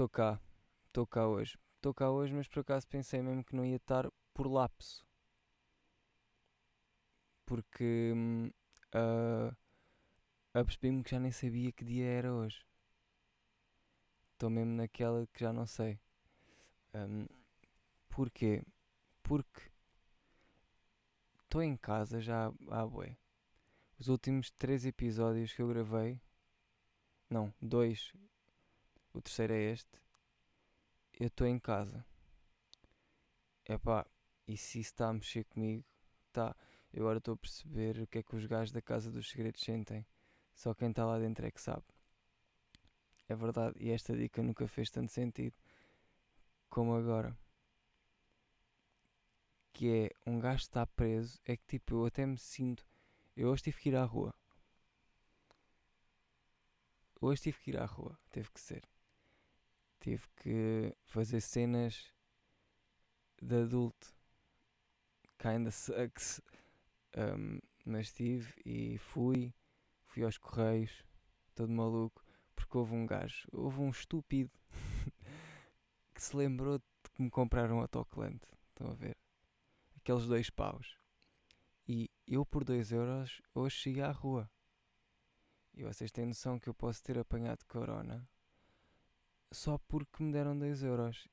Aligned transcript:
Estou 0.00 0.08
cá, 0.08 0.40
estou 0.86 1.06
cá 1.06 1.28
hoje. 1.28 1.58
Estou 1.76 1.92
cá 1.92 2.10
hoje, 2.10 2.32
mas 2.32 2.48
por 2.48 2.60
acaso 2.60 2.88
pensei 2.88 3.20
mesmo 3.20 3.44
que 3.44 3.54
não 3.54 3.66
ia 3.66 3.76
estar 3.76 4.10
por 4.32 4.46
lapso. 4.46 5.06
Porque 7.44 8.14
uh, 8.94 9.54
apercebi-me 10.54 11.04
que 11.04 11.10
já 11.10 11.20
nem 11.20 11.30
sabia 11.30 11.70
que 11.70 11.84
dia 11.84 12.06
era 12.06 12.32
hoje. 12.32 12.64
Estou 14.32 14.48
mesmo 14.48 14.72
naquela 14.72 15.26
que 15.26 15.40
já 15.40 15.52
não 15.52 15.66
sei. 15.66 16.00
Um, 16.94 17.26
porquê? 18.08 18.62
Porque 19.22 19.70
estou 21.42 21.62
em 21.62 21.76
casa 21.76 22.22
já 22.22 22.50
há 22.70 22.86
bué. 22.86 23.18
Os 23.98 24.08
últimos 24.08 24.50
três 24.50 24.86
episódios 24.86 25.52
que 25.52 25.60
eu 25.60 25.68
gravei, 25.68 26.22
não, 27.28 27.52
dois, 27.60 28.14
o 29.12 29.20
terceiro 29.20 29.52
é 29.52 29.72
este, 29.72 30.00
eu 31.18 31.26
estou 31.26 31.46
em 31.46 31.58
casa. 31.58 32.04
Epá, 33.68 34.06
e 34.46 34.56
se 34.56 34.80
isso 34.80 34.90
está 34.92 35.08
a 35.08 35.12
mexer 35.12 35.44
comigo, 35.44 35.84
tá. 36.32 36.56
Eu 36.92 37.02
agora 37.02 37.18
estou 37.18 37.34
a 37.34 37.36
perceber 37.36 38.00
o 38.00 38.06
que 38.06 38.18
é 38.18 38.22
que 38.22 38.34
os 38.34 38.46
gajos 38.46 38.72
da 38.72 38.82
Casa 38.82 39.10
dos 39.10 39.28
Segredos 39.30 39.60
sentem. 39.60 40.04
Só 40.54 40.74
quem 40.74 40.90
está 40.90 41.04
lá 41.04 41.18
dentro 41.18 41.46
é 41.46 41.50
que 41.50 41.60
sabe. 41.60 41.84
É 43.28 43.34
verdade, 43.36 43.76
e 43.78 43.90
esta 43.90 44.16
dica 44.16 44.42
nunca 44.42 44.66
fez 44.66 44.90
tanto 44.90 45.12
sentido 45.12 45.54
como 46.68 46.94
agora. 46.94 47.36
Que 49.72 50.10
é, 50.26 50.30
um 50.30 50.40
gajo 50.40 50.62
está 50.62 50.84
preso, 50.86 51.38
é 51.44 51.56
que 51.56 51.64
tipo, 51.64 51.94
eu 51.94 52.06
até 52.06 52.26
me 52.26 52.38
sinto. 52.38 52.84
Eu 53.36 53.50
hoje 53.50 53.62
tive 53.64 53.78
que 53.78 53.88
ir 53.90 53.96
à 53.96 54.04
rua. 54.04 54.34
Hoje 57.20 57.42
tive 57.42 57.58
que 57.58 57.70
ir 57.70 57.78
à 57.78 57.84
rua, 57.84 58.18
teve 58.30 58.50
que 58.50 58.60
ser. 58.60 58.88
Tive 60.00 60.26
que 60.36 60.96
fazer 61.04 61.40
cenas 61.40 62.12
de 63.40 63.62
adulto. 63.62 64.14
Kinda 65.38 65.70
sucks. 65.70 66.40
Um, 67.16 67.58
mas 67.84 68.12
tive 68.12 68.52
e 68.64 68.98
fui. 68.98 69.54
Fui 70.06 70.24
aos 70.24 70.36
correios, 70.36 71.04
todo 71.54 71.70
maluco 71.70 72.24
porque 72.70 72.78
houve 72.78 72.94
um 72.94 73.06
gajo, 73.06 73.48
houve 73.52 73.80
um 73.80 73.90
estúpido 73.90 74.50
que 76.14 76.22
se 76.22 76.36
lembrou 76.36 76.78
de 76.78 77.10
que 77.12 77.22
me 77.22 77.30
compraram 77.30 77.78
um 77.78 77.80
autocolante. 77.80 78.46
Estão 78.68 78.92
a 78.92 78.94
ver? 78.94 79.16
Aqueles 79.96 80.26
dois 80.26 80.50
paus. 80.50 80.96
E 81.88 82.08
eu 82.26 82.46
por 82.46 82.62
2 82.62 82.92
euros 82.92 83.42
hoje 83.54 83.76
cheguei 83.76 84.02
à 84.02 84.12
rua. 84.12 84.48
E 85.74 85.82
vocês 85.82 86.12
têm 86.12 86.26
noção 86.26 86.58
que 86.58 86.68
eu 86.68 86.74
posso 86.74 87.02
ter 87.02 87.18
apanhado 87.18 87.64
corona 87.66 88.28
só 89.50 89.78
porque 89.78 90.22
me 90.22 90.32
deram 90.32 90.58
2 90.58 90.82
euros. 90.82 91.28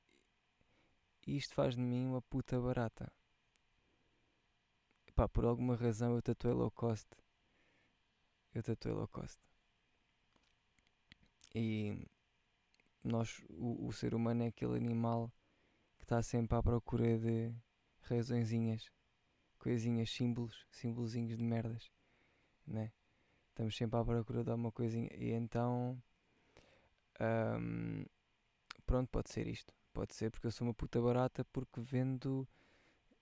E 1.25 1.35
isto 1.37 1.53
faz 1.53 1.75
de 1.75 1.81
mim 1.81 2.05
uma 2.05 2.21
puta 2.21 2.59
barata. 2.59 3.11
Pá, 5.15 5.27
por 5.27 5.45
alguma 5.45 5.75
razão 5.75 6.15
eu 6.15 6.21
tatuei 6.21 6.53
low 6.53 6.69
cost. 6.71 7.07
Eu 8.53 8.61
tatuei 8.61 8.93
low 8.93 9.07
cost. 9.07 9.39
E 11.55 12.07
nós, 13.03 13.43
o, 13.49 13.87
o 13.87 13.91
ser 13.91 14.13
humano 14.13 14.43
é 14.43 14.47
aquele 14.47 14.75
animal 14.75 15.33
que 15.97 16.03
está 16.03 16.21
sempre 16.21 16.55
à 16.55 16.61
procura 16.61 17.17
de 17.17 17.51
razõezinhas, 18.01 18.91
coisinhas, 19.57 20.11
símbolos, 20.11 20.67
símbolozinhos 20.69 21.35
de 21.35 21.43
merdas, 21.43 21.91
né? 22.65 22.91
Estamos 23.49 23.75
sempre 23.75 23.99
à 23.99 24.05
procura 24.05 24.43
de 24.43 24.51
alguma 24.51 24.71
coisinha. 24.71 25.09
E 25.15 25.31
então, 25.31 25.99
um, 27.19 28.05
pronto, 28.85 29.09
pode 29.09 29.29
ser 29.29 29.47
isto. 29.47 29.73
Pode 29.93 30.13
ser 30.13 30.31
porque 30.31 30.47
eu 30.47 30.51
sou 30.51 30.67
uma 30.67 30.73
puta 30.73 31.01
barata 31.01 31.43
porque 31.45 31.81
vendo 31.81 32.47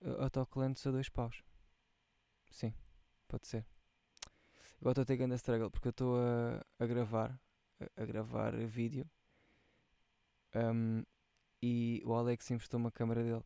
uh, 0.02 0.22
autocolantes 0.22 0.86
a 0.86 0.90
dois 0.90 1.08
paus. 1.08 1.42
Sim, 2.50 2.74
pode 3.28 3.46
ser. 3.46 3.66
Agora 4.80 4.92
estou 4.92 5.02
a 5.02 5.06
ter 5.06 5.16
grande 5.16 5.36
struggle 5.36 5.70
porque 5.70 5.88
eu 5.88 5.90
estou 5.90 6.18
a, 6.18 6.64
a 6.78 6.86
gravar 6.86 7.38
a, 7.96 8.04
gravar 8.04 8.54
vídeo 8.66 9.08
um, 10.54 11.02
e 11.62 12.02
o 12.04 12.14
Alex 12.14 12.50
emprestou 12.50 12.78
uma 12.78 12.90
câmera 12.90 13.22
dele 13.22 13.44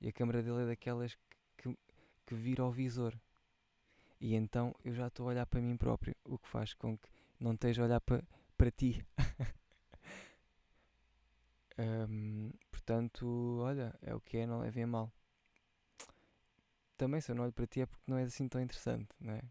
e 0.00 0.08
a 0.08 0.12
câmera 0.12 0.42
dele 0.42 0.62
é 0.62 0.66
daquelas 0.66 1.14
que, 1.14 1.38
que, 1.56 1.78
que 2.26 2.34
vira 2.34 2.62
ao 2.62 2.70
visor 2.70 3.18
e 4.20 4.34
então 4.34 4.74
eu 4.84 4.94
já 4.94 5.08
estou 5.08 5.26
a 5.26 5.30
olhar 5.30 5.46
para 5.46 5.60
mim 5.60 5.76
próprio, 5.76 6.14
o 6.24 6.38
que 6.38 6.48
faz 6.48 6.74
com 6.74 6.96
que 6.96 7.08
não 7.40 7.54
esteja 7.54 7.82
a 7.82 7.86
olhar 7.86 8.00
para, 8.00 8.22
para 8.56 8.70
ti. 8.70 9.04
um, 11.78 12.50
portanto, 12.70 13.58
olha, 13.60 13.94
é 14.02 14.14
o 14.14 14.20
que 14.20 14.38
é, 14.38 14.46
não 14.46 14.60
levem 14.60 14.84
a 14.84 14.86
mal. 14.86 15.12
Também 16.96 17.20
se 17.20 17.30
eu 17.32 17.36
não 17.36 17.44
olho 17.44 17.52
para 17.52 17.66
ti 17.66 17.80
é 17.80 17.86
porque 17.86 18.10
não 18.10 18.18
és 18.18 18.28
assim 18.28 18.48
tão 18.48 18.60
interessante, 18.60 19.08
não 19.20 19.34
é? 19.34 19.42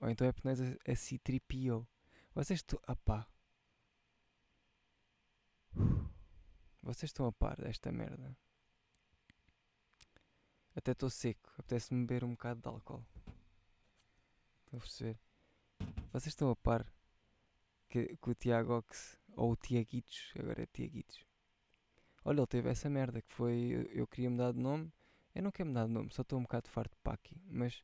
Ou 0.00 0.10
então 0.10 0.26
é 0.26 0.32
porque 0.32 0.46
não 0.46 0.52
és 0.52 0.76
assim 0.86 1.18
tripio. 1.18 1.86
Vocês 2.34 2.60
estão. 2.60 2.80
Ah 2.86 3.26
Vocês 6.82 7.10
estão 7.10 7.26
a 7.26 7.32
par 7.32 7.56
desta 7.56 7.92
merda? 7.92 8.36
Até 10.74 10.92
estou 10.92 11.10
seco, 11.10 11.52
apetece-me 11.58 12.06
beber 12.06 12.24
um 12.24 12.30
bocado 12.30 12.60
de 12.60 12.68
álcool. 12.68 13.04
Estão 14.64 14.78
a 14.78 14.80
perceber? 14.80 15.18
Vocês 16.12 16.28
estão 16.28 16.50
a 16.50 16.56
par 16.56 16.90
que, 17.88 18.16
que 18.16 18.30
o 18.30 18.34
Tiago 18.34 18.78
Ox, 18.78 19.18
ou 19.36 19.52
o 19.52 19.56
Tiaguitos, 19.56 20.32
agora 20.38 20.62
é 20.62 20.66
Tiaguitos. 20.66 21.27
Olha, 22.24 22.40
ele 22.40 22.46
teve 22.46 22.68
essa 22.68 22.88
merda 22.90 23.22
que 23.22 23.32
foi. 23.32 23.88
Eu, 23.92 24.06
queria 24.06 24.30
mudar 24.30 24.52
de 24.52 24.58
nome. 24.58 24.92
Eu 25.34 25.42
não 25.42 25.50
quero 25.50 25.68
mudar 25.68 25.86
de 25.86 25.92
nome, 25.92 26.10
só 26.12 26.22
estou 26.22 26.38
um 26.38 26.42
bocado 26.42 26.68
farto 26.68 26.92
de 26.92 27.00
Paqui, 27.02 27.40
mas 27.46 27.82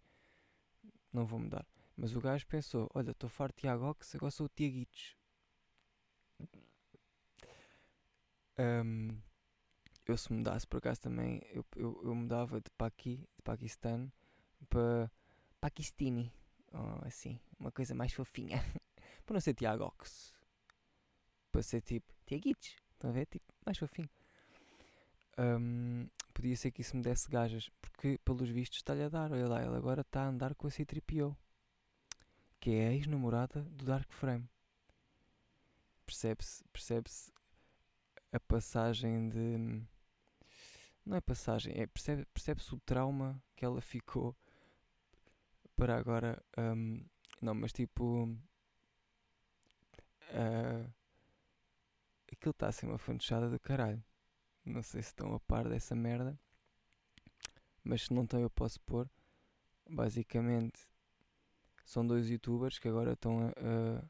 não 1.12 1.24
vou 1.24 1.38
mudar. 1.38 1.66
Mas 1.96 2.16
o 2.16 2.20
gajo 2.20 2.46
pensou: 2.46 2.90
olha, 2.94 3.12
estou 3.12 3.30
farto 3.30 3.54
de 3.56 3.62
Tiago 3.62 3.84
Ox, 3.84 4.14
agora 4.14 4.30
sou 4.30 4.46
o 4.46 4.48
Tiaguitos. 4.48 5.16
Um, 8.58 9.18
eu 10.06 10.16
se 10.16 10.32
mudasse 10.32 10.66
por 10.66 10.78
acaso 10.78 11.00
também, 11.00 11.40
eu, 11.50 11.64
eu, 11.76 12.00
eu 12.04 12.14
mudava 12.14 12.60
de 12.60 12.70
Paqui, 12.70 13.16
de 13.36 13.42
Paquistão 13.42 14.12
para 14.68 15.10
Paquistini, 15.60 16.32
assim, 17.02 17.40
uma 17.58 17.72
coisa 17.72 17.94
mais 17.94 18.12
fofinha. 18.12 18.58
para 19.24 19.34
não 19.34 19.40
ser 19.40 19.54
Tiagox, 19.54 20.34
para 21.50 21.62
ser 21.62 21.80
tipo 21.80 22.12
Tiaguitos, 22.26 22.76
estão 22.92 23.10
a 23.10 23.12
ver? 23.12 23.26
Tipo, 23.26 23.52
mais 23.64 23.78
fofinho. 23.78 24.10
Um, 25.38 26.08
podia 26.32 26.56
ser 26.56 26.70
que 26.70 26.82
isso 26.82 26.96
me 26.96 27.02
desse 27.02 27.28
gajas, 27.28 27.68
porque 27.80 28.18
pelos 28.24 28.48
vistos 28.48 28.78
está-lhe 28.78 29.02
a 29.02 29.08
dar. 29.08 29.32
Olha 29.32 29.48
lá, 29.48 29.62
ele 29.62 29.76
agora 29.76 30.02
está 30.02 30.22
a 30.22 30.28
andar 30.28 30.54
com 30.54 30.66
a 30.66 30.70
C-3PO, 30.70 31.36
que 32.60 32.70
é 32.70 32.88
a 32.88 32.92
ex-namorada 32.92 33.62
do 33.62 33.84
Dark 33.84 34.10
Frame. 34.12 34.48
Percebe-se 36.06 36.62
percebe-se 36.72 37.32
a 38.32 38.40
passagem 38.40 39.28
de. 39.28 39.82
Não 41.04 41.16
é 41.16 41.20
passagem, 41.20 41.74
é, 41.76 41.86
percebe, 41.86 42.24
percebe-se 42.26 42.74
o 42.74 42.80
trauma 42.80 43.42
que 43.54 43.64
ela 43.64 43.80
ficou 43.80 44.36
para 45.76 45.96
agora. 45.96 46.42
Um, 46.58 47.04
não, 47.40 47.54
mas 47.54 47.72
tipo. 47.72 48.24
Uh, 50.30 50.92
aquilo 52.32 52.50
está 52.50 52.68
a 52.68 52.72
ser 52.72 52.86
uma 52.86 52.98
fantochada 52.98 53.48
do 53.48 53.58
caralho. 53.58 54.02
Não 54.64 54.82
sei 54.82 55.02
se 55.02 55.08
estão 55.08 55.34
a 55.34 55.41
par 55.41 55.69
dessa 55.69 55.94
merda. 55.94 56.38
Mas 57.82 58.04
se 58.04 58.14
não 58.14 58.25
estão, 58.25 58.41
eu 58.41 58.50
posso 58.50 58.80
pôr. 58.80 59.08
Basicamente, 59.88 60.80
são 61.84 62.06
dois 62.06 62.30
youtubers 62.30 62.78
que 62.78 62.88
agora 62.88 63.12
estão 63.12 63.41
a, 63.41 63.50
a 63.50 64.04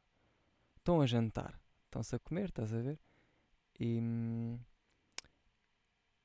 estão 0.77 1.01
a 1.01 1.05
jantar. 1.07 1.59
Estão-se 1.85 2.15
a 2.15 2.19
comer, 2.19 2.49
estás 2.49 2.73
a 2.73 2.79
ver? 2.79 2.99
E, 3.79 3.99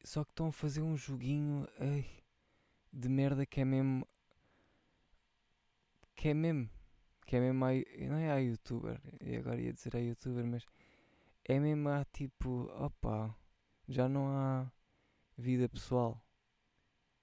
só 0.05 0.25
que 0.25 0.31
estão 0.31 0.49
a 0.49 0.53
fazer 0.53 0.83
um 0.83 0.97
joguinho 0.97 1.67
ai, 1.79 2.07
de 2.93 3.09
merda 3.09 3.47
que 3.47 3.61
é 3.61 3.65
mesmo. 3.65 4.07
Que 6.15 6.29
é 6.29 6.35
mesmo. 6.35 6.69
Que 7.27 7.37
é 7.37 7.41
mesmo. 7.41 7.65
A, 7.65 7.71
não 8.09 8.17
é 8.19 8.31
a 8.31 8.37
youtuber. 8.37 9.01
E 9.21 9.37
agora 9.37 9.61
ia 9.61 9.73
dizer 9.73 9.97
a 9.97 10.01
youtuber, 10.01 10.47
mas. 10.47 10.65
É 11.45 11.59
mesmo 11.59 11.89
a 11.89 12.05
tipo. 12.05 12.71
Opa. 12.75 13.35
Já 13.91 14.09
não 14.09 14.29
há 14.29 14.73
vida 15.37 15.69
pessoal. 15.69 16.19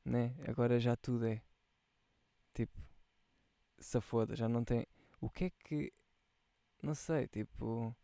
Né? 0.06 0.36
Agora 0.48 0.80
já 0.80 0.96
tudo 0.96 1.25
é. 1.25 1.42
Tipo. 2.54 2.80
Se 3.80 4.00
foda, 4.02 4.36
já 4.36 4.48
não 4.48 4.64
tem. 4.64 4.86
O 5.19 5.30
que 5.30 5.46
é 5.46 5.50
que. 5.50 5.94
Não 6.84 6.94
sei, 6.94 7.28
tipo 7.28 7.96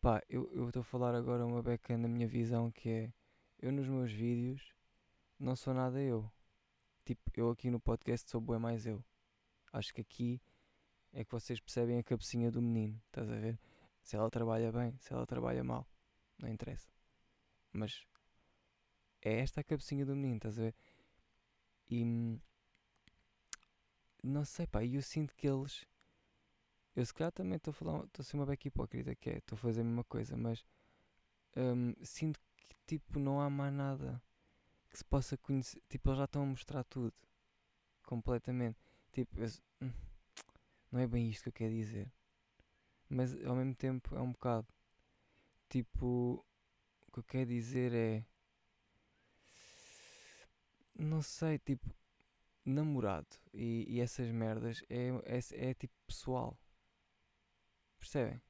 Pá, 0.00 0.22
eu 0.28 0.68
estou 0.68 0.80
a 0.82 0.84
falar 0.84 1.14
agora 1.14 1.44
uma 1.44 1.62
beca 1.62 1.96
na 1.98 2.08
minha 2.08 2.28
visão 2.28 2.70
que 2.70 2.88
é 2.88 3.12
eu 3.60 3.72
nos 3.72 3.88
meus 3.88 4.12
vídeos 4.12 4.72
não 5.38 5.56
sou 5.56 5.74
nada 5.74 6.00
eu. 6.00 6.30
Tipo, 7.04 7.22
eu 7.34 7.50
aqui 7.50 7.70
no 7.70 7.80
podcast 7.80 8.30
sou 8.30 8.40
bem 8.40 8.58
mais 8.58 8.86
eu. 8.86 9.04
Acho 9.72 9.92
que 9.92 10.00
aqui 10.00 10.40
é 11.12 11.24
que 11.24 11.32
vocês 11.32 11.60
percebem 11.60 11.98
a 11.98 12.02
cabecinha 12.02 12.50
do 12.50 12.62
menino, 12.62 13.00
estás 13.06 13.28
a 13.28 13.36
ver? 13.36 13.58
Se 14.02 14.16
ela 14.16 14.30
trabalha 14.30 14.72
bem, 14.72 14.96
se 14.98 15.12
ela 15.12 15.26
trabalha 15.26 15.64
mal, 15.64 15.86
não 16.38 16.48
interessa. 16.48 16.95
Mas 17.76 18.06
é 19.22 19.40
esta 19.40 19.60
a 19.60 19.64
cabecinha 19.64 20.04
do 20.06 20.14
menino, 20.16 20.36
estás 20.36 20.58
a 20.58 20.62
ver? 20.62 20.74
E 21.88 22.04
não 24.22 24.44
sei, 24.44 24.66
pá, 24.66 24.84
eu 24.84 25.02
sinto 25.02 25.34
que 25.34 25.46
eles. 25.46 25.86
Eu 26.94 27.04
se 27.04 27.12
calhar 27.12 27.32
também 27.32 27.56
estou 27.56 27.70
a 27.70 27.74
falar, 27.74 28.04
estou 28.04 28.22
a 28.22 28.24
ser 28.24 28.36
uma 28.36 28.46
beca 28.46 28.68
hipócrita, 28.68 29.14
que 29.14 29.30
é, 29.30 29.38
estou 29.38 29.56
a 29.56 29.58
fazer 29.58 29.82
a 29.82 29.84
mesma 29.84 30.04
coisa, 30.04 30.36
mas 30.36 30.64
hum, 31.56 31.94
sinto 32.02 32.40
que 32.56 32.76
tipo 32.86 33.18
não 33.18 33.40
há 33.40 33.50
mais 33.50 33.72
nada 33.72 34.22
que 34.90 34.98
se 34.98 35.04
possa 35.04 35.36
conhecer. 35.36 35.82
Tipo, 35.88 36.10
eles 36.10 36.18
já 36.18 36.24
estão 36.24 36.42
a 36.42 36.46
mostrar 36.46 36.84
tudo 36.84 37.12
completamente. 38.04 38.78
Tipo, 39.12 39.38
eu, 39.40 39.48
hum, 39.82 39.92
não 40.90 41.00
é 41.00 41.06
bem 41.06 41.28
isto 41.28 41.42
que 41.44 41.48
eu 41.50 41.52
quero 41.52 41.74
dizer, 41.74 42.10
mas 43.08 43.34
ao 43.44 43.54
mesmo 43.56 43.74
tempo 43.74 44.14
é 44.16 44.20
um 44.20 44.32
bocado. 44.32 44.66
Tipo, 45.68 46.44
que 47.16 47.20
eu 47.20 47.24
quero 47.24 47.46
dizer 47.48 47.94
é. 47.94 48.24
Não 50.98 51.22
sei, 51.22 51.58
tipo, 51.58 51.94
namorado 52.64 53.28
e, 53.52 53.86
e 53.88 54.00
essas 54.00 54.28
merdas 54.30 54.82
é, 54.88 55.08
é, 55.24 55.70
é 55.70 55.74
tipo 55.74 55.94
pessoal. 56.06 56.58
Percebem? 57.98 58.40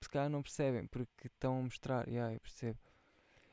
Se 0.00 0.08
calhar 0.10 0.30
não 0.30 0.42
percebem 0.42 0.86
porque 0.86 1.26
estão 1.28 1.58
a 1.58 1.62
mostrar. 1.62 2.08
Yeah, 2.08 2.34
eu 2.34 2.40
percebo. 2.40 2.78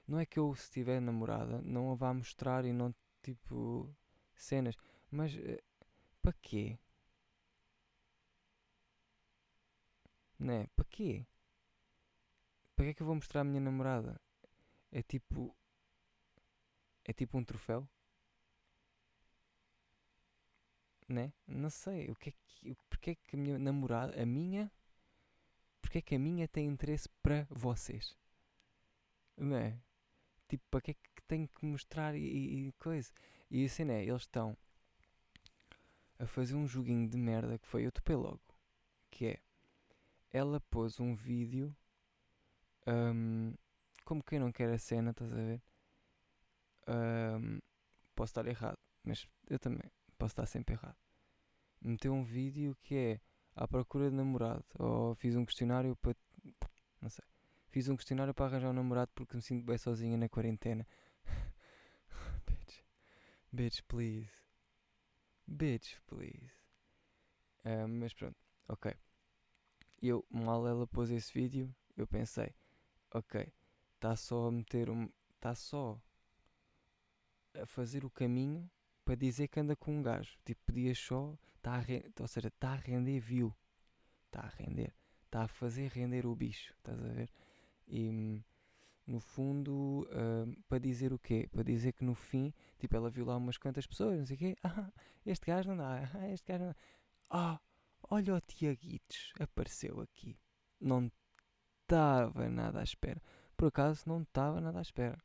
Não 0.08 0.20
é 0.20 0.26
que 0.26 0.40
eu, 0.40 0.54
se 0.56 0.70
tiver 0.72 1.00
namorada, 1.02 1.62
não 1.62 1.92
a 1.92 1.96
vá 1.96 2.14
mostrar 2.14 2.66
e 2.66 2.74
não 2.74 2.94
tipo 3.22 3.90
cenas, 4.36 4.76
mas 5.10 5.34
uh, 5.36 5.64
para 6.22 6.34
quê? 6.42 6.78
Né? 10.38 10.68
Para 10.76 10.86
quê? 10.86 11.26
Para 12.76 12.86
que 12.86 12.92
é 12.92 12.94
que 12.94 13.02
eu 13.02 13.06
vou 13.08 13.16
mostrar 13.16 13.42
a 13.42 13.44
minha 13.44 13.62
namorada? 13.62 14.20
É 14.92 15.02
tipo. 15.02 15.56
É 17.06 17.14
tipo 17.14 17.38
um 17.38 17.44
troféu? 17.44 17.88
Né? 21.08 21.34
Não 21.48 21.70
sei. 21.70 22.10
O 22.10 22.16
que 22.16 22.30
é 22.30 22.34
que, 22.46 22.76
porque 22.90 23.12
é 23.12 23.16
que 23.16 23.36
a 23.36 23.40
minha 23.40 23.60
namorada, 23.60 24.22
a 24.22 24.26
minha, 24.26 24.72
porque 25.82 25.98
é 25.98 26.02
que 26.02 26.16
a 26.16 26.20
minha 26.20 26.48
tem 26.48 26.68
interesse 26.68 27.10
para 27.22 27.46
vocês? 27.50 28.18
Não 29.38 29.58
é? 29.58 29.78
Tipo, 30.48 30.64
para 30.70 30.82
que 30.82 30.92
é 30.92 30.94
que 30.94 31.22
tenho 31.28 31.48
que 31.48 31.66
mostrar 31.66 32.16
e, 32.16 32.68
e 32.68 32.72
coisa? 32.74 33.12
E 33.50 33.66
assim 33.66 33.90
é, 33.92 34.04
eles 34.04 34.22
estão 34.22 34.58
a 36.18 36.26
fazer 36.26 36.56
um 36.56 36.68
joguinho 36.68 37.08
de 37.08 37.18
merda 37.18 37.58
que 37.58 37.68
foi, 37.68 37.86
eu 37.86 37.92
topei 37.92 38.16
logo, 38.16 38.42
que 39.12 39.26
é, 39.28 39.40
ela 40.32 40.60
pôs 40.60 41.00
um 41.00 41.16
vídeo, 41.16 41.76
um, 42.88 43.54
como 44.04 44.24
quem 44.24 44.40
não 44.40 44.52
quer 44.52 44.70
a 44.70 44.78
cena, 44.78 45.12
estás 45.12 45.32
a 45.32 45.36
ver? 45.36 45.62
Um, 46.88 47.60
posso 48.16 48.32
estar 48.32 48.46
errado, 48.46 48.78
mas 49.04 49.28
eu 49.50 49.58
também 49.58 49.90
posso 50.18 50.34
estar 50.34 50.46
sempre 50.46 50.76
errado. 50.76 50.98
Meteu 51.82 52.14
um 52.14 52.24
vídeo 52.24 52.76
que 52.82 52.96
é 52.96 53.22
à 53.56 53.68
procura 53.68 54.10
de 54.10 54.16
namorado, 54.16 54.66
ou 54.78 55.16
fiz 55.16 55.36
um 55.36 55.46
questionário 55.46 55.96
para, 55.98 56.16
não 57.02 57.10
sei, 57.10 57.26
fiz 57.70 57.88
um 57.88 57.96
questionário 57.96 58.34
para 58.34 58.46
arranjar 58.46 58.70
um 58.70 58.74
namorado 58.74 59.12
porque 59.14 59.36
me 59.36 59.42
sinto 59.42 59.66
bem 59.66 59.78
sozinha 59.78 60.18
na 60.18 60.30
quarentena. 60.30 60.88
bitch, 62.48 62.82
bitch, 63.52 63.82
please, 63.88 64.32
bitch, 65.48 65.98
please. 66.08 66.52
Uh, 67.66 67.88
mas 67.88 68.14
pronto, 68.14 68.38
ok. 68.68 68.94
Eu, 70.02 70.26
mal 70.30 70.68
ela 70.68 70.86
pôs 70.86 71.10
esse 71.10 71.34
vídeo, 71.34 71.74
eu 71.96 72.06
pensei, 72.06 72.54
ok, 73.14 73.52
está 73.96 74.16
só 74.16 74.48
a 74.48 74.52
meter 74.52 74.90
um. 74.90 75.10
Está 75.36 75.56
só 75.56 76.02
a 77.56 77.66
fazer 77.66 78.06
o 78.06 78.10
caminho 78.10 78.70
para 79.06 79.16
dizer 79.16 79.48
que 79.48 79.60
anda 79.60 79.76
com 79.76 79.98
um 79.98 80.02
gajo. 80.02 80.38
Tipo, 80.46 80.62
podia 80.66 80.96
só. 80.96 81.38
Tá 81.62 81.78
a 81.78 82.22
ou 82.22 82.28
seja, 82.28 82.48
está 82.50 82.74
a 82.74 82.76
render 82.76 83.20
view. 83.20 83.54
Está 84.26 84.42
a 84.42 84.50
render. 84.50 84.94
Está 85.26 85.44
a 85.44 85.48
fazer 85.48 85.90
render 85.90 86.26
o 86.26 86.36
bicho. 86.36 86.74
Estás 86.74 87.00
a 87.04 87.08
ver? 87.08 87.32
E 87.88 88.44
no 89.06 89.20
fundo, 89.20 90.08
uh, 90.12 90.64
para 90.68 90.80
dizer 90.80 91.14
o 91.14 91.20
quê? 91.20 91.48
Para 91.52 91.64
dizer 91.64 91.94
que 91.94 92.04
no 92.04 92.16
fim, 92.16 92.54
tipo, 92.80 92.96
ela 92.96 93.10
viu 93.10 93.26
lá 93.26 93.36
umas 93.38 93.58
quantas 93.58 93.86
pessoas, 93.86 94.18
não 94.18 94.26
sei 94.26 94.36
o 94.36 94.40
quê. 94.40 94.56
Ah, 94.64 94.92
este 95.26 95.46
gajo 95.46 95.70
não 95.70 95.78
dá. 95.78 96.10
Ah, 96.14 96.28
este 96.32 96.46
gajo 96.48 96.66
não 96.66 96.72
dá. 96.72 96.78
Ah, 97.30 97.60
olha 98.10 98.36
o 98.36 98.42
Tiaguitos. 98.42 99.34
Apareceu 99.40 100.02
aqui. 100.02 100.38
Não 100.80 101.12
estava 101.94 102.50
nada 102.50 102.80
à 102.80 102.84
espera. 102.84 103.22
Por 103.56 103.68
acaso, 103.68 104.04
não 104.08 104.24
estava 104.24 104.60
nada 104.60 104.80
à 104.80 104.82
espera. 104.82 105.18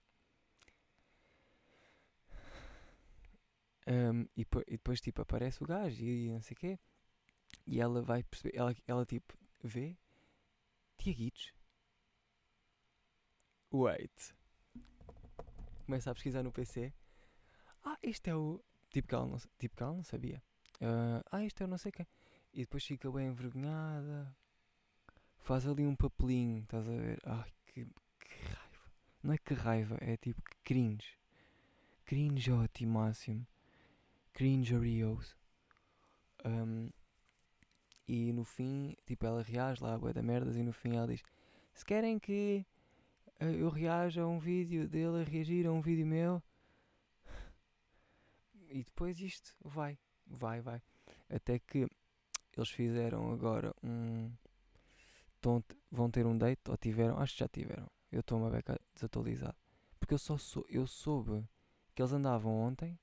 Um, 3.87 4.23
e, 4.37 4.43
e, 4.67 4.73
depois, 4.73 5.01
tipo, 5.01 5.23
aparece 5.23 5.63
o 5.63 5.67
gajo 5.67 6.05
e, 6.05 6.27
e, 6.27 6.33
não 6.33 6.43
sei 6.43 6.55
o 6.55 6.59
quê. 6.59 6.79
E 7.67 7.81
ela 7.81 8.03
vai 8.03 8.23
perceber, 8.23 8.55
ela, 8.55 8.75
ela 8.87 9.07
tipo, 9.07 9.35
vê 9.65 9.97
Tiaguitos. 10.99 11.55
Wait. 13.73 14.35
Começa 15.87 16.11
a 16.11 16.15
pesquisar 16.15 16.43
no 16.43 16.53
PC. 16.53 16.93
Ah, 17.83 17.99
este 18.03 18.29
é 18.31 18.37
o. 18.37 18.63
Tipo 18.91 19.09
que 19.09 19.15
ela 19.15 19.27
não, 19.27 19.39
tipo 19.59 19.77
que 19.77 19.83
não 19.83 20.05
sabia. 20.05 20.43
Uh, 20.81 21.25
ah, 21.31 21.45
este 21.45 21.63
é 21.63 21.67
o 21.67 21.69
não 21.69 21.79
sei 21.79 21.93
quem. 21.93 22.07
E 22.53 22.61
depois 22.61 22.85
fica 22.85 23.11
bem 23.11 23.29
envergonhada. 23.29 24.35
Faz 25.49 25.67
ali 25.67 25.87
um 25.87 25.97
papelinho, 25.97 26.59
estás 26.59 26.87
a 26.87 26.93
ver? 26.93 27.19
Ai, 27.25 27.51
que, 27.65 27.87
que 28.21 28.45
raiva. 28.45 28.93
Não 29.23 29.33
é 29.33 29.39
que 29.39 29.55
raiva, 29.55 29.97
é 30.03 30.15
tipo 30.19 30.43
que 30.43 30.55
cringe. 30.63 31.17
Cringe 32.05 32.53
ótimo 32.53 32.99
máximo 32.99 33.47
cringe 34.35 34.75
Oreos. 34.77 35.35
Um, 36.45 36.91
e 38.07 38.31
no 38.35 38.45
fim, 38.45 38.95
tipo, 39.07 39.25
ela 39.25 39.41
reage 39.41 39.83
lá, 39.83 39.97
boa 39.97 40.13
da 40.13 40.23
merdas, 40.23 40.55
e 40.55 40.63
no 40.63 40.75
fim 40.75 40.97
ela 40.97 41.07
diz: 41.07 41.23
Se 41.73 41.83
querem 41.83 42.19
que 42.19 42.67
uh, 43.41 43.45
eu 43.45 43.71
reaja 43.71 44.25
a 44.25 44.29
um 44.29 44.39
vídeo 44.39 44.87
dele 44.87 45.23
a 45.23 45.25
reagir 45.25 45.67
a 45.67 45.73
um 45.73 45.81
vídeo 45.81 46.07
meu. 46.07 46.43
E 48.71 48.85
depois 48.85 49.19
isto 49.19 49.57
vai, 49.65 49.99
vai, 50.27 50.61
vai. 50.61 50.83
Até 51.31 51.59
que 51.59 51.89
eles 52.55 52.69
fizeram 52.69 53.33
agora 53.33 53.75
um. 53.83 54.31
Vão 55.91 56.11
ter 56.11 56.27
um 56.27 56.37
date, 56.37 56.71
ou 56.71 56.77
tiveram, 56.77 57.19
acho 57.19 57.35
que 57.35 57.41
já 57.41 57.49
tiveram. 57.49 57.91
Eu 58.11 58.21
estou 58.21 58.39
uma 58.39 58.51
beca 58.51 58.81
desatualizado. 58.95 59.57
Porque 59.99 60.15
eu 60.15 60.19
só 60.19 60.37
sou, 60.39 60.65
eu 60.69 60.87
soube 60.87 61.47
que 61.95 62.03
eles 62.03 62.13
andavam 62.13 62.53
ontem 62.53 62.99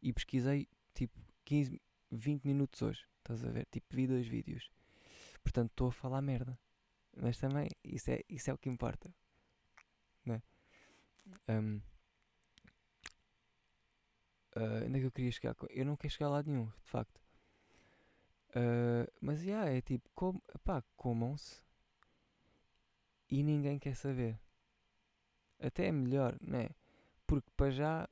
e 0.00 0.12
pesquisei 0.12 0.68
tipo 0.92 1.18
15, 1.44 1.80
20 2.10 2.44
minutos 2.44 2.80
hoje. 2.82 3.04
Estás 3.18 3.44
a 3.44 3.50
ver? 3.50 3.66
Tipo, 3.70 3.86
vi 3.90 4.06
dois 4.06 4.26
vídeos. 4.26 4.70
Portanto, 5.42 5.70
estou 5.70 5.88
a 5.88 5.92
falar 5.92 6.22
merda. 6.22 6.58
Mas 7.16 7.38
também, 7.38 7.68
isso 7.82 8.10
é, 8.10 8.22
isso 8.28 8.50
é 8.50 8.54
o 8.54 8.58
que 8.58 8.68
importa. 8.68 9.12
Não 10.24 10.34
é? 10.34 10.42
Um, 11.48 11.80
uh, 14.56 14.86
onde 14.86 14.96
é 14.96 15.00
que 15.00 15.06
eu 15.06 15.12
queria 15.12 15.32
chegar? 15.32 15.56
Eu 15.70 15.84
não 15.84 15.96
quero 15.96 16.12
chegar 16.12 16.26
a 16.26 16.30
lado 16.30 16.50
nenhum, 16.50 16.66
de 16.66 16.90
facto. 16.90 17.20
Uh, 18.50 19.10
mas 19.20 19.40
já, 19.40 19.44
yeah, 19.46 19.70
é 19.72 19.80
tipo, 19.80 20.08
com, 20.14 20.38
pá, 20.64 20.82
comam-se 20.96 21.64
e 23.34 23.42
ninguém 23.42 23.80
quer 23.80 23.96
saber. 23.96 24.38
Até 25.58 25.86
é 25.88 25.92
melhor, 25.92 26.38
né? 26.40 26.70
Porque 27.26 27.50
para 27.56 27.68
já 27.72 28.08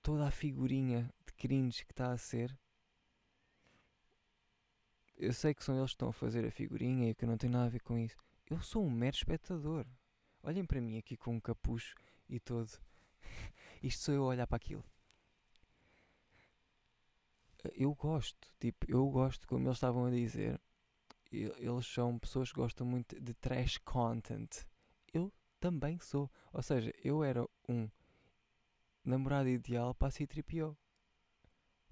toda 0.00 0.28
a 0.28 0.30
figurinha 0.30 1.12
de 1.26 1.32
cringe 1.32 1.84
que 1.84 1.92
está 1.92 2.12
a 2.12 2.16
ser. 2.16 2.56
Eu 5.16 5.32
sei 5.32 5.52
que 5.52 5.64
são 5.64 5.76
eles 5.76 5.90
que 5.90 5.94
estão 5.96 6.10
a 6.10 6.12
fazer 6.12 6.46
a 6.46 6.52
figurinha 6.52 7.10
e 7.10 7.14
que 7.16 7.24
eu 7.24 7.28
não 7.28 7.36
tenho 7.36 7.52
nada 7.52 7.66
a 7.66 7.68
ver 7.68 7.80
com 7.80 7.98
isso. 7.98 8.16
Eu 8.48 8.60
sou 8.60 8.84
um 8.84 8.90
mero 8.90 9.16
espectador. 9.16 9.84
Olhem 10.44 10.64
para 10.64 10.80
mim 10.80 10.96
aqui 10.96 11.16
com 11.16 11.34
um 11.34 11.40
capucho 11.40 11.96
e 12.28 12.38
todo. 12.38 12.70
Isto 13.82 14.04
sou 14.04 14.14
eu 14.14 14.22
a 14.22 14.28
olhar 14.28 14.46
para 14.46 14.56
aquilo. 14.56 14.84
Eu 17.74 17.92
gosto, 17.92 18.54
tipo, 18.60 18.88
eu 18.88 19.04
gosto, 19.10 19.48
como 19.48 19.66
eles 19.66 19.76
estavam 19.76 20.06
a 20.06 20.10
dizer, 20.10 20.60
eles 21.30 21.86
são 21.86 22.18
pessoas 22.18 22.50
que 22.50 22.60
gostam 22.60 22.86
muito 22.86 23.18
de 23.20 23.34
trash 23.34 23.78
content. 23.78 24.66
Eu 25.12 25.32
também 25.58 25.98
sou. 26.00 26.30
Ou 26.52 26.62
seja, 26.62 26.92
eu 27.02 27.22
era 27.22 27.46
um 27.68 27.88
namorado 29.04 29.48
ideal 29.48 29.94
para 29.94 30.08
a 30.08 30.10
C-3PO. 30.10 30.76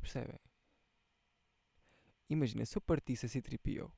Percebem? 0.01 0.39
Imagina, 2.29 2.67
se 2.67 2.77
eu 2.77 2.83
partisse 2.83 3.27
a 3.27 3.29
C-3PO, 3.29 3.91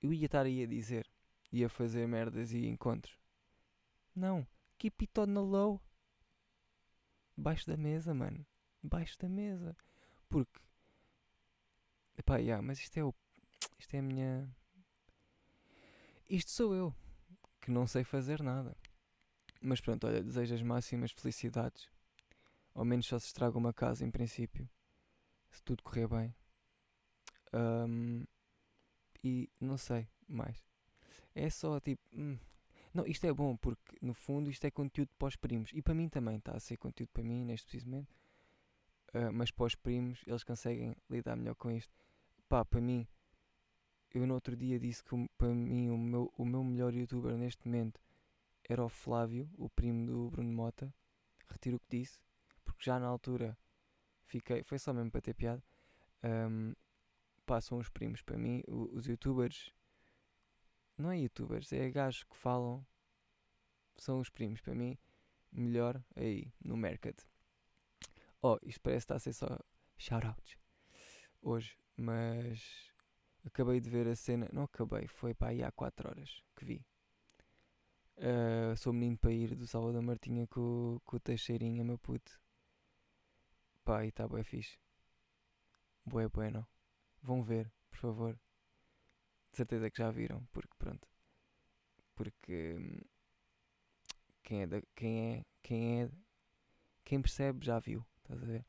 eu 0.00 0.12
ia 0.12 0.26
estar 0.26 0.44
aí 0.44 0.62
a 0.62 0.66
dizer, 0.66 1.08
ia 1.52 1.68
fazer 1.68 2.06
merdas 2.06 2.52
e 2.52 2.66
encontros. 2.66 3.18
Não, 4.14 4.46
keep 4.76 5.04
it 5.04 5.20
on 5.20 5.26
the 5.26 5.40
low. 5.40 5.80
Baixo 7.36 7.66
da 7.66 7.76
mesa, 7.76 8.12
mano. 8.12 8.44
Baixo 8.82 9.16
da 9.18 9.28
mesa. 9.28 9.76
Porque, 10.28 10.60
epá, 12.16 12.38
yeah, 12.38 12.60
mas 12.60 12.80
isto 12.80 12.96
é 12.96 13.04
o, 13.04 13.14
isto 13.78 13.94
é 13.94 13.98
a 13.98 14.02
minha, 14.02 14.48
isto 16.28 16.50
sou 16.50 16.74
eu. 16.74 16.94
que 17.60 17.70
não 17.70 17.86
sei 17.86 18.04
fazer 18.04 18.42
nada. 18.42 18.76
Mas 19.60 19.80
pronto, 19.80 20.06
olha, 20.06 20.22
desejo 20.22 20.54
as 20.54 20.62
máximas 20.62 21.10
felicidades. 21.10 21.88
Ao 22.74 22.84
menos 22.84 23.06
só 23.06 23.18
se 23.18 23.26
estraga 23.26 23.56
uma 23.56 23.72
casa 23.72 24.04
em 24.04 24.10
princípio. 24.10 24.68
Se 25.50 25.62
tudo 25.64 25.82
correr 25.82 26.06
bem. 26.06 26.34
Um, 27.52 28.24
e 29.24 29.50
não 29.58 29.78
sei 29.78 30.06
mais. 30.28 30.62
É 31.34 31.48
só 31.48 31.80
tipo. 31.80 32.02
Hum, 32.12 32.38
não, 32.92 33.06
isto 33.06 33.26
é 33.26 33.32
bom 33.32 33.56
porque 33.56 33.96
no 34.02 34.12
fundo 34.12 34.50
isto 34.50 34.64
é 34.64 34.70
conteúdo 34.70 35.10
para 35.18 35.28
os 35.28 35.36
primos. 35.36 35.70
E 35.72 35.80
para 35.82 35.94
mim 35.94 36.08
também 36.08 36.36
está 36.36 36.52
a 36.52 36.60
ser 36.60 36.76
conteúdo 36.76 37.10
para 37.10 37.24
mim 37.24 37.44
neste 37.44 37.66
preciso 37.66 37.90
momento. 37.90 38.14
Uh, 39.14 39.32
mas 39.32 39.50
para 39.50 39.64
os 39.64 39.74
primos 39.74 40.22
eles 40.26 40.44
conseguem 40.44 40.94
lidar 41.08 41.36
melhor 41.36 41.54
com 41.54 41.70
isto. 41.70 41.92
Pá, 42.48 42.64
para 42.64 42.80
mim, 42.80 43.06
eu 44.14 44.26
no 44.26 44.34
outro 44.34 44.56
dia 44.56 44.78
disse 44.78 45.02
que 45.02 45.28
para 45.36 45.48
mim 45.48 45.90
o 45.90 45.98
meu, 45.98 46.32
o 46.36 46.44
meu 46.44 46.64
melhor 46.64 46.94
youtuber 46.94 47.36
neste 47.36 47.66
momento 47.66 48.00
era 48.68 48.84
o 48.84 48.88
Flávio, 48.88 49.50
o 49.56 49.68
primo 49.68 50.06
do 50.06 50.30
Bruno 50.30 50.52
Mota. 50.52 50.92
Retiro 51.48 51.76
o 51.76 51.80
que 51.80 51.98
disse, 51.98 52.20
porque 52.64 52.84
já 52.84 52.98
na 52.98 53.06
altura 53.06 53.56
fiquei, 54.26 54.62
foi 54.62 54.78
só 54.78 54.92
mesmo 54.92 55.10
para 55.10 55.22
ter 55.22 55.34
piada. 55.34 55.62
Um, 56.22 56.74
passam 57.46 57.78
os 57.78 57.88
primos 57.88 58.20
para 58.20 58.36
mim, 58.36 58.62
os 58.66 59.06
youtubers, 59.06 59.72
não 60.96 61.10
é 61.10 61.18
youtubers, 61.18 61.72
é 61.72 61.88
gajos 61.90 62.24
que 62.24 62.36
falam, 62.36 62.86
são 63.96 64.20
os 64.20 64.28
primos 64.28 64.60
para 64.60 64.74
mim, 64.74 64.98
melhor 65.50 66.02
aí 66.14 66.52
no 66.62 66.76
mercado. 66.76 67.24
Oh, 68.42 68.58
isto 68.62 68.80
parece 68.82 69.04
estar 69.04 69.16
a 69.16 69.18
ser 69.18 69.32
só 69.32 69.58
shoutouts 69.96 70.58
hoje, 71.40 71.78
mas 71.96 72.87
acabei 73.44 73.80
de 73.80 73.90
ver 73.90 74.06
a 74.08 74.16
cena, 74.16 74.48
não 74.52 74.64
acabei, 74.64 75.06
foi 75.06 75.34
para 75.34 75.48
aí 75.48 75.62
há 75.62 75.70
4 75.72 76.08
horas 76.08 76.42
que 76.56 76.64
vi. 76.64 76.86
Uh, 78.16 78.76
sou 78.76 78.92
menino 78.92 79.16
para 79.16 79.32
ir 79.32 79.54
do 79.54 79.66
Salvador 79.66 80.02
Martinha 80.02 80.46
com, 80.48 81.00
com 81.04 81.16
o 81.16 81.20
Teixeirinha, 81.20 81.84
meu 81.84 81.98
puto. 81.98 82.40
Pá, 83.84 84.04
e 84.04 84.10
tá 84.10 84.26
bué 84.26 84.42
fixe. 84.42 84.76
Bué 86.04 86.28
bueno. 86.28 86.66
Vão 87.22 87.42
ver, 87.42 87.72
por 87.90 87.98
favor. 87.98 88.34
De 89.50 89.56
certeza 89.56 89.90
que 89.90 89.98
já 89.98 90.10
viram, 90.10 90.44
porque 90.52 90.74
pronto. 90.78 91.06
Porque 92.14 93.06
quem 94.42 94.62
é, 94.62 94.66
da, 94.66 94.82
quem 94.96 95.36
é, 95.36 95.44
quem 95.62 96.02
é, 96.02 96.10
quem 97.04 97.22
percebe 97.22 97.64
já 97.64 97.78
viu, 97.78 98.04
estás 98.22 98.42
a 98.42 98.46
ver? 98.46 98.66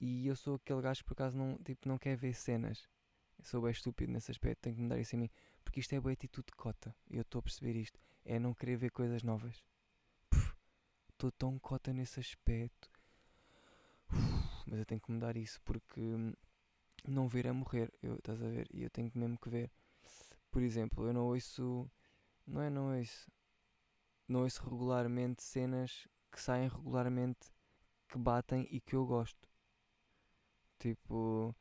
E 0.00 0.26
eu 0.26 0.36
sou 0.36 0.54
aquele 0.54 0.80
gajo 0.80 1.02
que 1.02 1.08
por 1.08 1.14
acaso 1.14 1.36
não, 1.36 1.58
tipo, 1.58 1.88
não 1.88 1.98
quer 1.98 2.16
ver 2.16 2.34
cenas. 2.34 2.88
Eu 3.38 3.44
sou 3.44 3.62
bem 3.62 3.70
estúpido 3.70 4.12
nesse 4.12 4.30
aspecto, 4.30 4.62
tenho 4.62 4.76
que 4.76 4.82
mudar 4.82 4.98
isso 4.98 5.14
em 5.14 5.20
mim. 5.20 5.30
Porque 5.64 5.80
isto 5.80 5.94
é 5.94 6.00
boa 6.00 6.12
atitude 6.12 6.46
de 6.46 6.56
cota. 6.56 6.94
Eu 7.08 7.22
estou 7.22 7.38
a 7.38 7.42
perceber 7.42 7.76
isto. 7.76 7.98
É 8.24 8.38
não 8.38 8.52
querer 8.54 8.76
ver 8.76 8.90
coisas 8.90 9.22
novas. 9.22 9.62
Estou 11.10 11.30
tão 11.32 11.58
cota 11.58 11.92
nesse 11.92 12.20
aspecto. 12.20 12.90
Uf, 14.12 14.64
mas 14.66 14.78
eu 14.78 14.86
tenho 14.86 15.00
que 15.00 15.10
mudar 15.10 15.36
isso 15.36 15.60
porque 15.62 16.00
hum, 16.00 16.32
não 17.06 17.28
ver 17.28 17.46
é 17.46 17.52
morrer. 17.52 17.92
Eu, 18.02 18.16
estás 18.16 18.42
a 18.42 18.48
ver? 18.48 18.68
E 18.72 18.82
eu 18.82 18.90
tenho 18.90 19.10
mesmo 19.14 19.38
que 19.38 19.48
ver. 19.48 19.70
Por 20.50 20.62
exemplo, 20.62 21.06
eu 21.06 21.12
não 21.12 21.26
ouço. 21.26 21.90
Não 22.46 22.62
é 22.62 22.70
não 22.70 22.96
ouço. 22.96 23.30
Não 24.26 24.40
ouço 24.42 24.62
regularmente 24.68 25.42
cenas 25.42 26.08
que 26.30 26.40
saem 26.40 26.68
regularmente 26.68 27.50
que 28.08 28.18
batem 28.18 28.66
e 28.70 28.80
que 28.80 28.94
eu 28.96 29.06
gosto. 29.06 29.48
Tipo 30.78 31.54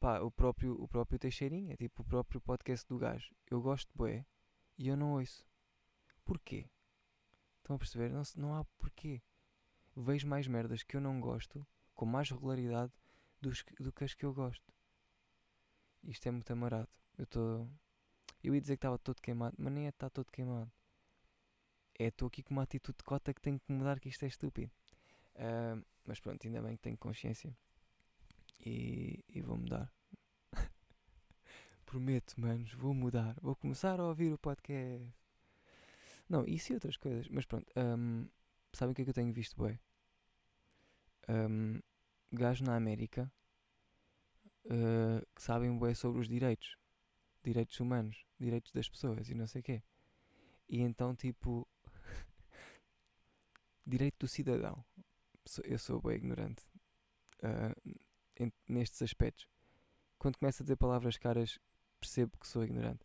pá, 0.00 0.20
o 0.20 0.30
próprio, 0.30 0.80
o 0.80 0.88
próprio 0.88 1.18
Teixeirinha, 1.18 1.76
tipo 1.76 2.02
o 2.02 2.04
próprio 2.04 2.40
podcast 2.40 2.86
do 2.88 2.98
gajo. 2.98 3.34
Eu 3.50 3.60
gosto 3.60 3.88
de 3.88 3.96
bué 3.96 4.26
e 4.78 4.88
eu 4.88 4.96
não 4.96 5.14
ouço. 5.14 5.46
Porquê? 6.24 6.68
Estão 7.58 7.76
a 7.76 7.78
perceber? 7.78 8.10
Não, 8.10 8.22
não 8.36 8.54
há 8.54 8.64
porquê. 8.78 9.22
Vejo 9.96 10.26
mais 10.26 10.46
merdas 10.46 10.82
que 10.82 10.96
eu 10.96 11.00
não 11.00 11.20
gosto 11.20 11.66
com 11.94 12.04
mais 12.04 12.30
regularidade 12.30 12.92
dos, 13.40 13.64
do 13.80 13.92
que 13.92 14.04
as 14.04 14.14
que 14.14 14.24
eu 14.24 14.34
gosto. 14.34 14.72
Isto 16.04 16.28
é 16.28 16.30
muito 16.30 16.50
amarado. 16.52 16.88
Eu 17.16 17.24
estou. 17.24 17.68
Eu 18.42 18.54
ia 18.54 18.60
dizer 18.60 18.74
que 18.74 18.78
estava 18.78 18.98
todo 18.98 19.20
queimado, 19.20 19.56
mas 19.58 19.72
nem 19.72 19.86
é 19.86 19.88
estar 19.88 20.10
todo 20.10 20.30
queimado. 20.30 20.70
É 21.98 22.08
estou 22.08 22.28
aqui 22.28 22.42
com 22.42 22.52
uma 22.52 22.62
atitude 22.62 22.98
de 22.98 23.04
cota 23.04 23.32
que 23.32 23.40
tenho 23.40 23.58
que 23.58 23.72
mudar, 23.72 23.98
que 23.98 24.08
isto 24.08 24.24
é 24.24 24.28
estúpido. 24.28 24.70
Uh, 25.34 25.84
mas 26.04 26.20
pronto, 26.20 26.46
ainda 26.46 26.62
bem 26.62 26.76
que 26.76 26.82
tenho 26.82 26.96
consciência 26.98 27.56
e, 28.60 29.24
e 29.28 29.40
vou 29.40 29.56
mudar. 29.56 29.92
Prometo, 31.86 32.40
manos, 32.40 32.72
vou 32.72 32.94
mudar. 32.94 33.36
Vou 33.40 33.54
começar 33.56 34.00
a 34.00 34.04
ouvir 34.04 34.32
o 34.32 34.38
podcast. 34.38 35.14
Não, 36.28 36.44
isso 36.46 36.72
e 36.72 36.74
outras 36.74 36.96
coisas. 36.96 37.28
Mas 37.28 37.44
pronto, 37.44 37.66
um, 37.76 38.28
sabem 38.72 38.92
o 38.92 38.94
que 38.94 39.02
é 39.02 39.04
que 39.04 39.10
eu 39.10 39.14
tenho 39.14 39.32
visto, 39.32 39.62
bem? 39.62 39.78
Um, 41.28 41.80
gajos 42.32 42.66
na 42.66 42.76
América 42.76 43.32
uh, 44.66 45.26
que 45.34 45.42
sabem 45.42 45.76
bem 45.78 45.94
sobre 45.94 46.20
os 46.20 46.28
direitos. 46.28 46.76
Direitos 47.42 47.78
humanos, 47.78 48.24
direitos 48.38 48.72
das 48.72 48.88
pessoas 48.88 49.28
e 49.28 49.34
não 49.34 49.46
sei 49.46 49.60
o 49.60 49.64
quê. 49.64 49.82
E 50.68 50.80
então, 50.80 51.14
tipo, 51.14 51.66
direito 53.86 54.18
do 54.18 54.28
cidadão. 54.28 54.84
Eu 55.64 55.78
sou 55.78 56.00
bem 56.00 56.16
ignorante. 56.16 56.66
Uh, 57.38 58.05
nestes 58.68 59.02
aspectos. 59.02 59.48
Quando 60.18 60.38
começo 60.38 60.62
a 60.62 60.64
dizer 60.64 60.76
palavras 60.76 61.16
caras, 61.16 61.58
percebo 62.00 62.36
que 62.38 62.46
sou 62.46 62.64
ignorante. 62.64 63.04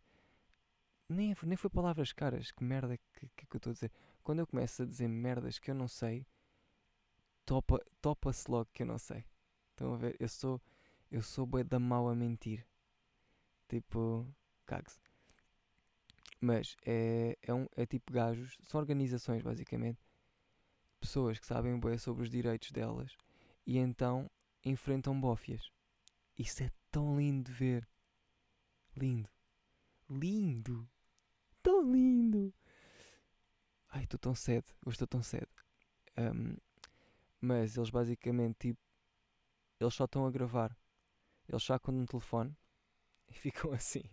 Nem, 1.08 1.36
nem 1.42 1.56
foi 1.56 1.70
palavras 1.70 2.12
caras, 2.12 2.50
que 2.50 2.64
merda 2.64 2.96
que, 2.96 3.28
que, 3.36 3.46
que 3.46 3.56
eu 3.56 3.58
estou 3.58 3.70
a 3.70 3.74
dizer. 3.74 3.92
Quando 4.22 4.38
eu 4.38 4.46
começo 4.46 4.82
a 4.82 4.86
dizer 4.86 5.08
merdas 5.08 5.58
que 5.58 5.70
eu 5.70 5.74
não 5.74 5.88
sei, 5.88 6.26
topa-se 7.44 7.84
topa 8.00 8.30
logo 8.48 8.70
que 8.72 8.82
eu 8.82 8.86
não 8.86 8.98
sei. 8.98 9.24
Estão 9.70 9.94
a 9.94 9.96
ver? 9.96 10.16
Eu 10.18 10.28
sou, 10.28 10.60
eu 11.10 11.22
sou 11.22 11.44
boi 11.44 11.64
da 11.64 11.78
mal 11.78 12.08
a 12.08 12.14
mentir. 12.14 12.66
Tipo, 13.68 14.26
cague-se. 14.66 15.00
Mas 16.40 16.76
é, 16.84 17.38
é, 17.42 17.54
um, 17.54 17.66
é 17.76 17.86
tipo 17.86 18.12
gajos, 18.12 18.58
são 18.62 18.80
organizações 18.80 19.42
basicamente, 19.42 20.00
pessoas 20.98 21.38
que 21.38 21.46
sabem 21.46 21.78
bem 21.78 21.96
sobre 21.98 22.24
os 22.24 22.30
direitos 22.30 22.72
delas 22.72 23.16
e 23.64 23.78
então 23.78 24.28
enfrentam 24.64 25.18
bófias. 25.20 25.70
Isso 26.38 26.62
é 26.62 26.70
tão 26.90 27.18
lindo 27.18 27.50
de 27.50 27.52
ver. 27.52 27.88
Lindo. 28.96 29.28
Lindo. 30.08 30.88
Tão 31.62 31.92
lindo. 31.92 32.54
Ai, 33.88 34.04
estou 34.04 34.18
tão 34.18 34.34
cedo. 34.34 34.66
Hoje 34.84 34.94
estou 34.94 35.08
tão 35.08 35.22
cedo. 35.22 35.48
Um, 36.16 36.56
mas 37.40 37.76
eles 37.76 37.90
basicamente, 37.90 38.68
tipo, 38.68 38.80
eles 39.80 39.94
só 39.94 40.04
estão 40.04 40.26
a 40.26 40.30
gravar. 40.30 40.76
Eles 41.48 41.62
sacam 41.62 41.94
um 41.94 42.06
telefone 42.06 42.56
e 43.28 43.34
ficam 43.38 43.72
assim. 43.72 44.04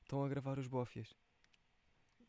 estão 0.00 0.24
a 0.24 0.28
gravar 0.28 0.58
os 0.58 0.68
bófias. 0.68 1.14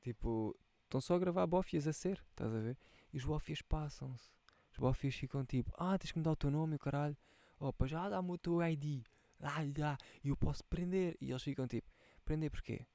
Tipo, 0.01 0.57
estão 0.83 0.99
só 0.99 1.15
a 1.15 1.19
gravar 1.19 1.45
bófias 1.47 1.87
a 1.87 1.93
ser, 1.93 2.21
estás 2.29 2.53
a 2.53 2.59
ver? 2.59 2.77
E 3.11 3.17
os 3.17 3.25
bófias 3.25 3.61
passam-se. 3.61 4.31
Os 4.73 4.79
bofis 4.79 5.15
ficam 5.15 5.45
tipo, 5.45 5.71
ah, 5.77 5.97
tens 5.99 6.11
que 6.11 6.17
me 6.17 6.23
dar 6.23 6.31
o 6.31 6.35
teu 6.35 6.49
nome, 6.49 6.75
o 6.75 6.79
caralho. 6.79 7.15
Opa, 7.59 7.85
já 7.85 8.09
dá-me 8.09 8.31
o 8.31 8.37
teu 8.39 8.59
ID. 8.63 9.05
Ah, 9.39 9.63
já. 9.77 9.97
E 10.23 10.29
eu 10.29 10.35
posso 10.35 10.63
prender. 10.65 11.15
E 11.21 11.29
eles 11.29 11.43
ficam 11.43 11.67
tipo, 11.67 11.87
prender 12.25 12.49
porquê? 12.49 12.87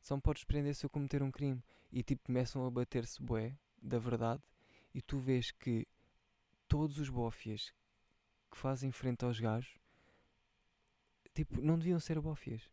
Só 0.00 0.14
me 0.14 0.22
podes 0.22 0.44
prender 0.44 0.72
se 0.74 0.86
eu 0.86 0.90
cometer 0.90 1.20
um 1.20 1.32
crime. 1.32 1.60
E 1.90 2.02
tipo, 2.04 2.22
começam 2.24 2.64
a 2.64 2.70
bater-se 2.70 3.20
bué, 3.20 3.58
da 3.82 3.98
verdade. 3.98 4.40
E 4.94 5.02
tu 5.02 5.18
vês 5.18 5.50
que 5.50 5.84
todos 6.68 6.98
os 7.00 7.08
bofias 7.08 7.74
que 8.48 8.56
fazem 8.56 8.92
frente 8.92 9.24
aos 9.24 9.40
gajos, 9.40 9.76
tipo, 11.34 11.60
não 11.60 11.76
deviam 11.76 11.98
ser 11.98 12.20
bofias. 12.20 12.70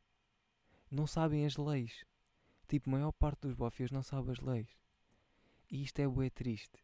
Não 0.91 1.07
sabem 1.07 1.43
as 1.43 1.57
leis. 1.57 2.05
Tipo, 2.67 2.89
a 2.89 2.93
maior 2.93 3.11
parte 3.13 3.47
dos 3.47 3.55
bofias 3.55 3.89
não 3.89 4.03
sabe 4.03 4.31
as 4.31 4.39
leis. 4.39 4.77
E 5.71 5.81
isto 5.81 5.99
é 5.99 6.07
bué 6.07 6.29
triste. 6.29 6.77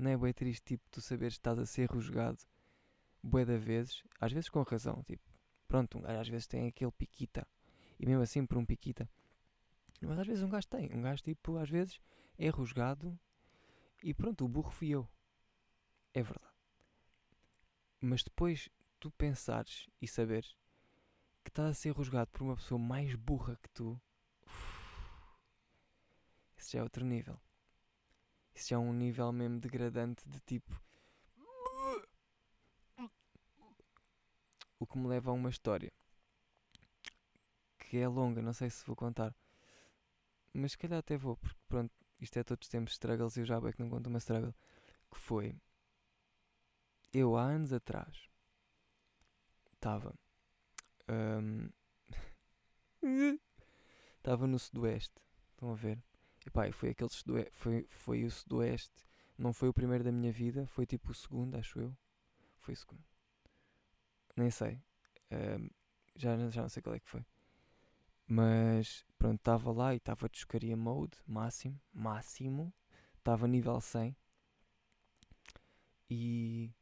Não 0.00 0.10
é 0.10 0.16
bué 0.16 0.32
triste, 0.32 0.64
tipo, 0.64 0.88
tu 0.90 0.98
saberes 0.98 1.34
que 1.34 1.40
estás 1.40 1.58
a 1.58 1.66
ser 1.66 1.90
rusgado 1.90 2.38
bué 3.22 3.44
da 3.44 3.58
vezes, 3.58 4.02
às 4.18 4.32
vezes 4.32 4.48
com 4.48 4.62
razão, 4.62 5.02
tipo, 5.02 5.22
pronto, 5.68 5.98
um 5.98 6.00
gajo 6.00 6.20
às 6.20 6.28
vezes 6.28 6.46
tem 6.46 6.66
aquele 6.66 6.90
piquita, 6.90 7.46
e 7.98 8.06
mesmo 8.06 8.22
assim 8.22 8.46
por 8.46 8.56
um 8.56 8.64
piquita, 8.64 9.06
mas 10.00 10.18
às 10.18 10.26
vezes 10.26 10.42
um 10.42 10.48
gajo 10.48 10.66
tem, 10.68 10.90
um 10.94 11.02
gajo 11.02 11.22
tipo, 11.22 11.58
às 11.58 11.68
vezes 11.68 12.00
é 12.38 12.48
rusgado, 12.48 13.18
e 14.02 14.14
pronto, 14.14 14.42
o 14.46 14.48
burro 14.48 14.70
fui 14.70 14.88
eu. 14.88 15.06
É 16.14 16.22
verdade. 16.22 16.54
Mas 18.00 18.22
depois 18.22 18.70
tu 18.98 19.10
pensares 19.10 19.86
e 20.00 20.08
saberes 20.08 20.56
que 21.44 21.50
estás 21.50 21.68
a 21.68 21.74
ser 21.74 21.90
rusgado 21.90 22.30
por 22.30 22.42
uma 22.42 22.56
pessoa 22.56 22.78
mais 22.78 23.14
burra 23.14 23.58
que 23.62 23.68
tu, 23.68 24.00
uf, 24.46 25.36
esse 26.56 26.72
já 26.72 26.78
é 26.78 26.82
outro 26.82 27.04
nível. 27.04 27.38
Isso 28.54 28.74
é 28.74 28.78
um 28.78 28.92
nível 28.92 29.32
mesmo 29.32 29.60
degradante 29.60 30.28
de 30.28 30.40
tipo. 30.40 30.80
O 34.78 34.86
que 34.86 34.98
me 34.98 35.08
leva 35.08 35.30
a 35.30 35.34
uma 35.34 35.50
história 35.50 35.92
que 37.90 37.98
é 37.98 38.06
longa, 38.06 38.40
não 38.40 38.52
sei 38.52 38.70
se 38.70 38.86
vou 38.86 38.94
contar. 38.94 39.34
mas 40.54 40.72
se 40.72 40.78
calhar 40.78 41.00
até 41.00 41.16
vou, 41.16 41.36
porque 41.36 41.58
pronto, 41.68 41.92
isto 42.20 42.38
é 42.38 42.44
todos 42.44 42.66
os 42.66 42.70
tempos 42.70 42.92
struggles 42.92 43.36
e 43.36 43.40
eu 43.40 43.44
já 43.44 43.60
bem 43.60 43.72
que 43.72 43.80
não 43.80 43.90
conto 43.90 44.06
uma 44.06 44.18
struggle. 44.18 44.54
Que 45.10 45.18
foi. 45.18 45.56
Eu 47.12 47.36
há 47.36 47.42
anos 47.42 47.72
atrás 47.72 48.30
estava. 49.74 50.14
Estava 54.18 54.46
no 54.46 54.58
Sudoeste. 54.58 55.20
Estão 55.50 55.72
a 55.72 55.74
ver? 55.74 56.00
E 56.46 56.50
pá, 56.50 56.70
foi 56.72 56.90
aquele 56.90 57.10
sudoeste, 57.10 57.52
foi, 57.54 57.86
foi 57.88 58.24
o 58.24 58.30
Sudoeste. 58.30 59.04
Não 59.36 59.52
foi 59.52 59.68
o 59.68 59.74
primeiro 59.74 60.04
da 60.04 60.12
minha 60.12 60.32
vida, 60.32 60.66
foi 60.66 60.86
tipo 60.86 61.10
o 61.10 61.14
segundo, 61.14 61.56
acho 61.56 61.80
eu. 61.80 61.96
Foi 62.58 62.74
o 62.74 62.76
segundo. 62.76 63.04
Nem 64.36 64.50
sei. 64.50 64.82
já, 66.14 66.36
já 66.50 66.62
não 66.62 66.68
sei 66.68 66.82
qual 66.82 66.94
é 66.94 67.00
que 67.00 67.08
foi. 67.08 67.24
Mas 68.26 69.04
pronto, 69.18 69.38
estava 69.40 69.72
lá 69.72 69.92
e 69.94 69.96
estava 69.96 70.28
de 70.28 70.38
escaria 70.38 70.76
mode, 70.76 71.18
máximo, 71.26 71.80
máximo. 71.92 72.72
Estava 73.18 73.48
nível 73.48 73.80
100. 73.80 74.16
E 76.08 76.72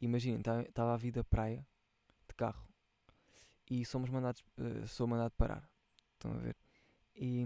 imaginem, 0.00 0.40
estava 0.40 0.94
a 0.94 0.96
vida 0.96 1.22
praia 1.24 1.66
de 2.28 2.34
carro. 2.34 2.68
E 3.70 3.84
somos 3.84 4.10
mandados, 4.10 4.42
uh, 4.58 4.86
sou 4.86 5.06
mandado 5.06 5.32
parar. 5.32 5.68
Estão 6.14 6.32
a 6.32 6.38
ver? 6.38 6.56
E, 7.14 7.44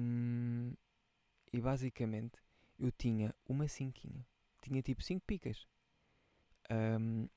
e 1.56 1.60
basicamente 1.60 2.38
eu 2.78 2.92
tinha 2.92 3.34
uma 3.48 3.66
cinquinha. 3.66 4.26
Tinha 4.60 4.82
tipo 4.82 5.02
5 5.02 5.24
picas. 5.24 5.66
Um, 6.70 7.28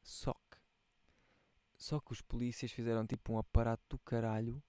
só 0.00 0.32
que. 0.32 0.58
Só 1.76 1.98
que 1.98 2.12
os 2.12 2.22
polícias 2.22 2.70
fizeram 2.70 3.04
tipo 3.04 3.32
um 3.32 3.38
aparato 3.38 3.82
do 3.88 3.98
caralho 3.98 4.62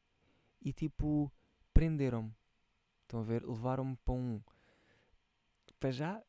e 0.59 0.73
tipo 0.73 1.31
prenderam-me. 1.71 2.35
Estão 3.03 3.19
a 3.19 3.23
ver? 3.23 3.43
Levaram-me 3.45 3.95
para 3.97 4.13
um. 4.15 4.41
Para 5.79 5.91
já. 5.91 6.23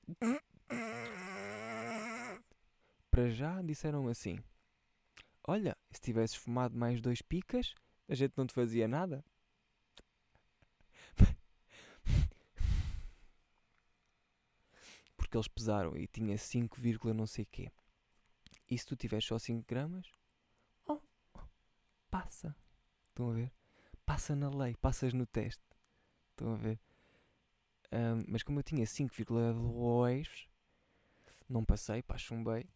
Para 3.11 3.31
já 3.31 3.63
disseram 3.63 4.07
assim: 4.09 4.39
Olha, 5.45 5.75
se 5.91 6.01
tivesses 6.01 6.37
fumado 6.37 6.77
mais 6.77 7.01
dois 7.01 7.23
picas, 7.23 7.75
a 8.07 8.15
gente 8.15 8.35
não 8.37 8.47
te 8.47 8.53
fazia 8.53 8.87
nada. 8.87 9.25
Porque 15.37 15.49
eles 15.49 15.49
pesaram 15.49 15.97
e 15.97 16.07
tinha 16.07 16.39
5, 16.39 16.79
não 17.13 17.27
sei 17.27 17.45
quê. 17.45 17.71
E 18.71 18.79
se 18.79 18.87
tu 18.87 18.97
tiveres 18.97 19.27
só 19.27 19.39
5 19.39 19.67
gramas, 19.69 20.11
oh, 20.87 20.99
passa. 22.11 22.57
Estão 23.09 23.31
a 23.31 23.35
ver? 23.35 23.53
Passa 24.07 24.35
na 24.35 24.49
lei, 24.49 24.75
passas 24.77 25.13
no 25.13 25.27
teste. 25.27 25.63
Estão 26.31 26.55
a 26.55 26.57
ver? 26.57 26.81
Um, 27.93 28.25
mas 28.29 28.43
como 28.43 28.61
eu 28.61 28.63
tinha 28.63 28.87
5,2, 28.87 30.49
não 31.47 31.65
passei, 31.67 32.03
pá, 32.03 32.17
chumbei. 32.17 32.67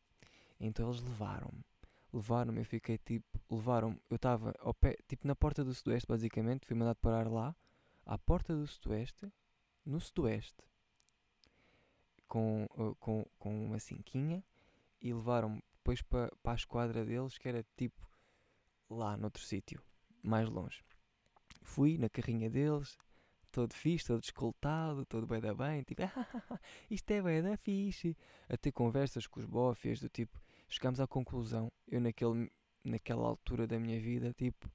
Então 0.60 0.90
eles 0.90 1.00
levaram-me. 1.00 1.64
Levaram-me, 2.12 2.60
eu 2.60 2.66
fiquei 2.66 2.98
tipo. 2.98 3.40
Levaram-me, 3.50 3.98
eu 4.10 4.16
estava 4.16 4.54
ao 4.58 4.74
pé, 4.74 4.98
tipo 5.08 5.26
na 5.26 5.34
porta 5.34 5.64
do 5.64 5.72
Sudoeste, 5.72 6.06
basicamente. 6.06 6.66
Fui 6.66 6.76
mandado 6.76 6.96
parar 6.96 7.26
lá, 7.26 7.56
à 8.04 8.18
porta 8.18 8.54
do 8.54 8.66
Sudoeste, 8.66 9.32
no 9.86 9.98
Sudoeste, 9.98 10.62
com, 12.30 12.66
uh, 12.76 12.94
com, 12.94 13.26
com 13.38 13.66
uma 13.66 13.78
cinquinha. 13.78 14.42
E 15.02 15.12
levaram-me 15.12 15.62
depois 15.74 16.00
para 16.00 16.30
pa 16.42 16.52
a 16.52 16.54
esquadra 16.54 17.04
deles, 17.04 17.36
que 17.36 17.48
era 17.48 17.66
tipo 17.76 18.08
lá 18.88 19.16
noutro 19.16 19.42
sítio, 19.42 19.82
mais 20.22 20.48
longe. 20.48 20.82
Fui 21.62 21.98
na 21.98 22.08
carrinha 22.08 22.48
deles, 22.48 22.96
todo 23.50 23.74
fixe, 23.74 24.06
todo 24.06 24.22
escoltado, 24.22 25.04
todo 25.06 25.26
bem 25.26 25.40
da 25.40 25.54
bem, 25.54 25.82
tipo, 25.82 26.02
ah, 26.04 26.60
isto 26.90 27.10
é 27.10 27.20
bem 27.22 27.42
da 27.42 27.56
fixe. 27.56 28.16
A 28.48 28.56
ter 28.56 28.72
conversas 28.72 29.26
com 29.26 29.40
os 29.40 29.46
bófias, 29.46 30.00
do 30.00 30.08
tipo, 30.08 30.40
chegámos 30.68 31.00
à 31.00 31.06
conclusão, 31.06 31.72
eu 31.88 32.00
naquele, 32.00 32.50
naquela 32.84 33.26
altura 33.26 33.66
da 33.66 33.78
minha 33.78 33.98
vida, 34.00 34.32
tipo, 34.34 34.70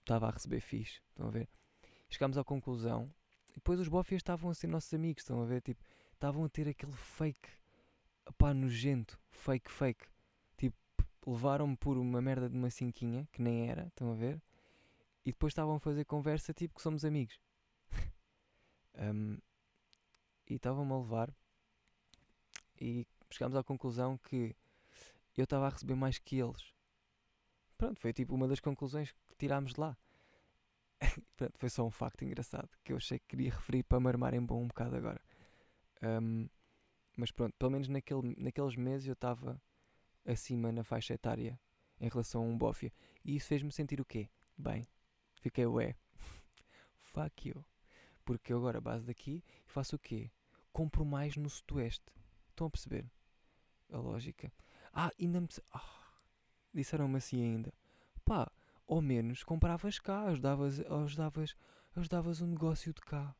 estava 0.00 0.28
a 0.28 0.30
receber 0.30 0.60
fixe, 0.60 1.00
estão 1.10 1.28
a 1.28 1.30
ver? 1.30 1.48
Chegámos 2.10 2.36
à 2.36 2.44
conclusão, 2.44 3.10
e 3.52 3.54
depois 3.54 3.78
os 3.78 3.88
bófias 3.88 4.18
estavam 4.18 4.50
a 4.50 4.54
ser 4.54 4.66
nossos 4.66 4.92
amigos, 4.92 5.22
estão 5.22 5.40
a 5.40 5.46
ver? 5.46 5.62
Tipo, 5.62 5.82
estavam 6.22 6.44
a 6.44 6.48
ter 6.48 6.68
aquele 6.68 6.92
fake, 6.92 7.48
pá, 8.38 8.54
nojento, 8.54 9.18
fake, 9.28 9.68
fake. 9.68 10.06
Tipo, 10.56 10.76
levaram-me 11.26 11.76
por 11.76 11.98
uma 11.98 12.22
merda 12.22 12.48
de 12.48 12.56
uma 12.56 12.70
cinquinha, 12.70 13.28
que 13.32 13.42
nem 13.42 13.68
era, 13.68 13.88
estão 13.88 14.12
a 14.12 14.14
ver? 14.14 14.40
E 15.24 15.32
depois 15.32 15.50
estavam 15.50 15.74
a 15.74 15.80
fazer 15.80 16.04
conversa, 16.04 16.54
tipo, 16.54 16.76
que 16.76 16.80
somos 16.82 17.04
amigos. 17.04 17.40
um, 18.94 19.36
e 20.48 20.54
estavam-me 20.54 20.92
a 20.92 20.98
levar, 20.98 21.34
e 22.80 23.04
chegámos 23.28 23.56
à 23.56 23.64
conclusão 23.64 24.16
que 24.16 24.54
eu 25.36 25.42
estava 25.42 25.66
a 25.66 25.70
receber 25.70 25.96
mais 25.96 26.18
que 26.18 26.38
eles. 26.38 26.72
Pronto, 27.76 27.98
foi 27.98 28.12
tipo 28.12 28.32
uma 28.32 28.46
das 28.46 28.60
conclusões 28.60 29.10
que 29.10 29.34
tirámos 29.36 29.74
de 29.74 29.80
lá. 29.80 29.96
Pronto, 31.36 31.58
foi 31.58 31.68
só 31.68 31.84
um 31.84 31.90
facto 31.90 32.22
engraçado 32.22 32.68
que 32.84 32.92
eu 32.92 32.96
achei 32.96 33.18
que 33.18 33.26
queria 33.26 33.50
referir 33.50 33.82
para 33.82 33.98
me 33.98 34.06
armarem 34.06 34.40
bom 34.40 34.62
um 34.62 34.68
bocado 34.68 34.94
agora. 34.94 35.20
Um, 36.02 36.48
mas 37.16 37.30
pronto, 37.30 37.54
pelo 37.58 37.70
menos 37.70 37.88
naquele, 37.88 38.34
naqueles 38.38 38.76
meses 38.76 39.06
eu 39.06 39.12
estava 39.12 39.60
acima 40.26 40.72
na 40.72 40.82
faixa 40.82 41.14
etária 41.14 41.58
em 42.00 42.08
relação 42.08 42.42
a 42.42 42.46
um 42.46 42.56
bófia. 42.56 42.92
E 43.24 43.36
isso 43.36 43.46
fez-me 43.46 43.70
sentir 43.70 44.00
o 44.00 44.04
quê? 44.04 44.28
Bem, 44.56 44.88
fiquei 45.40 45.66
ué. 45.66 45.96
Fuck 47.12 47.48
you. 47.48 47.64
Porque 48.24 48.52
eu 48.52 48.58
agora 48.58 48.80
base 48.80 49.04
daqui 49.04 49.42
faço 49.66 49.96
o 49.96 49.98
quê? 49.98 50.30
Compro 50.72 51.04
mais 51.04 51.36
no 51.36 51.48
sudoeste. 51.48 52.04
Estão 52.48 52.66
a 52.66 52.70
perceber? 52.70 53.10
A 53.90 53.98
lógica. 53.98 54.52
Ah, 54.92 55.10
ainda 55.20 55.40
me. 55.40 55.48
Ah, 55.72 56.02
Disseram-me 56.72 57.18
assim 57.18 57.42
ainda. 57.42 57.72
Pá, 58.24 58.50
ao 58.86 59.02
menos 59.02 59.44
compravas 59.44 59.98
cá, 59.98 60.24
ajudavas, 60.24 60.80
ajudavas, 60.80 61.54
ajudavas 61.94 62.40
o 62.40 62.46
negócio 62.46 62.92
de 62.94 63.00
cá. 63.02 63.34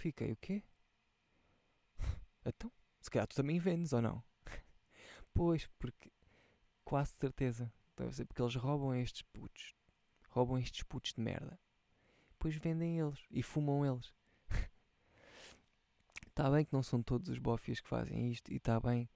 Fiquei, 0.00 0.32
o 0.32 0.36
quê? 0.36 0.62
Então, 2.44 2.72
se 3.00 3.10
calhar 3.10 3.26
tu 3.26 3.36
também 3.36 3.58
vendes 3.58 3.92
ou 3.92 4.00
não? 4.00 4.24
pois, 5.34 5.66
porque 5.78 6.10
quase 6.84 7.12
certeza. 7.12 7.72
Ser 8.12 8.24
porque 8.24 8.40
eles 8.40 8.54
roubam 8.54 8.94
estes 8.94 9.20
putos. 9.22 9.74
Roubam 10.30 10.58
estes 10.58 10.82
putos 10.84 11.12
de 11.12 11.20
merda. 11.20 11.60
Depois 12.30 12.56
vendem 12.56 12.98
eles 12.98 13.26
e 13.30 13.42
fumam 13.42 13.84
eles. 13.84 14.14
Está 16.26 16.48
bem 16.50 16.64
que 16.64 16.72
não 16.72 16.82
são 16.82 17.02
todos 17.02 17.28
os 17.28 17.38
bofias 17.38 17.78
que 17.78 17.88
fazem 17.88 18.30
isto 18.30 18.50
e 18.50 18.56
está 18.56 18.80
bem 18.80 19.06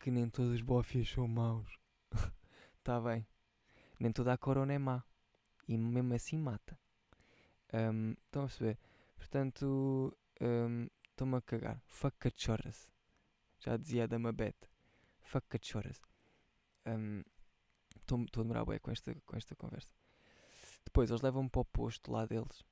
que 0.00 0.10
nem 0.10 0.28
todos 0.28 0.52
os 0.52 0.60
bofias 0.60 1.08
são 1.08 1.28
maus. 1.28 1.78
Está 2.78 3.00
bem. 3.00 3.26
Nem 3.98 4.12
toda 4.12 4.32
a 4.32 4.36
corona 4.36 4.72
é 4.72 4.78
má. 4.78 5.02
E 5.66 5.78
mesmo 5.78 6.12
assim 6.12 6.36
mata. 6.36 6.78
Um, 7.72 8.10
estão 8.26 8.42
a 8.42 8.46
perceber? 8.46 8.78
Portanto, 9.16 10.14
estou-me 10.34 11.34
um, 11.34 11.36
a 11.36 11.42
cagar. 11.42 11.80
Fuck 11.86 12.16
cachorras. 12.18 12.88
Já 13.58 13.76
dizia 13.76 14.04
a 14.04 14.06
Dama 14.06 14.32
Beth. 14.32 14.68
Fuck 15.20 15.46
cachorras. 15.48 16.00
Estou 17.96 18.18
um, 18.18 18.22
a 18.22 18.42
demorar 18.42 18.64
bem 18.64 18.78
com 18.78 18.90
esta, 18.90 19.14
com 19.26 19.36
esta 19.36 19.54
conversa. 19.56 19.92
Depois 20.84 21.10
eles 21.10 21.22
levam-me 21.22 21.48
para 21.48 21.62
o 21.62 21.64
posto 21.64 22.12
lá 22.12 22.26
deles. 22.26 22.62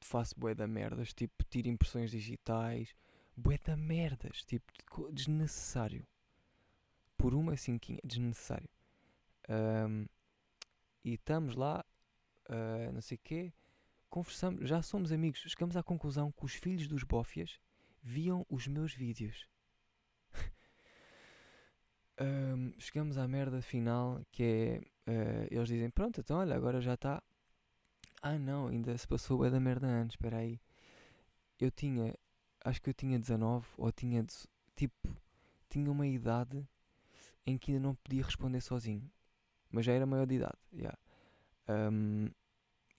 Faço 0.00 0.38
bué 0.38 0.54
da 0.54 0.66
merdas, 0.66 1.14
tipo, 1.14 1.44
tiro 1.44 1.68
impressões 1.68 2.10
digitais, 2.10 2.94
bué 3.36 3.56
da 3.58 3.76
merdas, 3.76 4.42
tipo, 4.44 4.72
desnecessário. 5.12 6.04
Por 7.16 7.34
uma 7.34 7.56
cinquinha, 7.56 8.00
desnecessário. 8.02 8.68
Um, 9.48 10.06
e 11.04 11.14
estamos 11.14 11.54
lá, 11.54 11.84
uh, 12.48 12.92
não 12.92 13.00
sei 13.00 13.16
o 13.16 13.20
quê, 13.22 13.52
conversamos, 14.12 14.68
já 14.68 14.82
somos 14.82 15.10
amigos. 15.10 15.40
Chegamos 15.40 15.74
à 15.74 15.82
conclusão 15.82 16.30
que 16.30 16.44
os 16.44 16.52
filhos 16.52 16.86
dos 16.86 17.02
bófias 17.02 17.58
viam 18.02 18.44
os 18.50 18.66
meus 18.68 18.92
vídeos. 18.92 19.48
um, 22.20 22.78
chegamos 22.78 23.16
à 23.16 23.26
merda 23.26 23.62
final 23.62 24.20
que 24.30 24.42
é. 24.42 25.10
Uh, 25.10 25.48
eles 25.50 25.68
dizem: 25.68 25.90
Pronto, 25.90 26.20
então 26.20 26.36
olha, 26.38 26.54
agora 26.54 26.80
já 26.80 26.92
está. 26.92 27.22
Ah 28.20 28.38
não, 28.38 28.68
ainda 28.68 28.96
se 28.96 29.08
passou 29.08 29.42
a 29.44 29.48
da 29.48 29.58
merda 29.58 29.86
antes, 29.86 30.14
espera 30.14 30.36
aí. 30.36 30.60
Eu 31.58 31.70
tinha 31.70 32.14
acho 32.64 32.80
que 32.80 32.90
eu 32.90 32.94
tinha 32.94 33.18
19 33.18 33.66
ou 33.76 33.90
tinha, 33.90 34.24
tipo, 34.76 35.16
tinha 35.68 35.90
uma 35.90 36.06
idade 36.06 36.64
em 37.46 37.58
que 37.58 37.72
ainda 37.72 37.82
não 37.82 37.94
podia 37.94 38.22
responder 38.22 38.60
sozinho. 38.60 39.10
Mas 39.70 39.86
já 39.86 39.92
era 39.92 40.06
maior 40.06 40.26
de 40.26 40.34
idade, 40.34 40.58
yeah. 40.72 40.98
Um, 41.68 42.30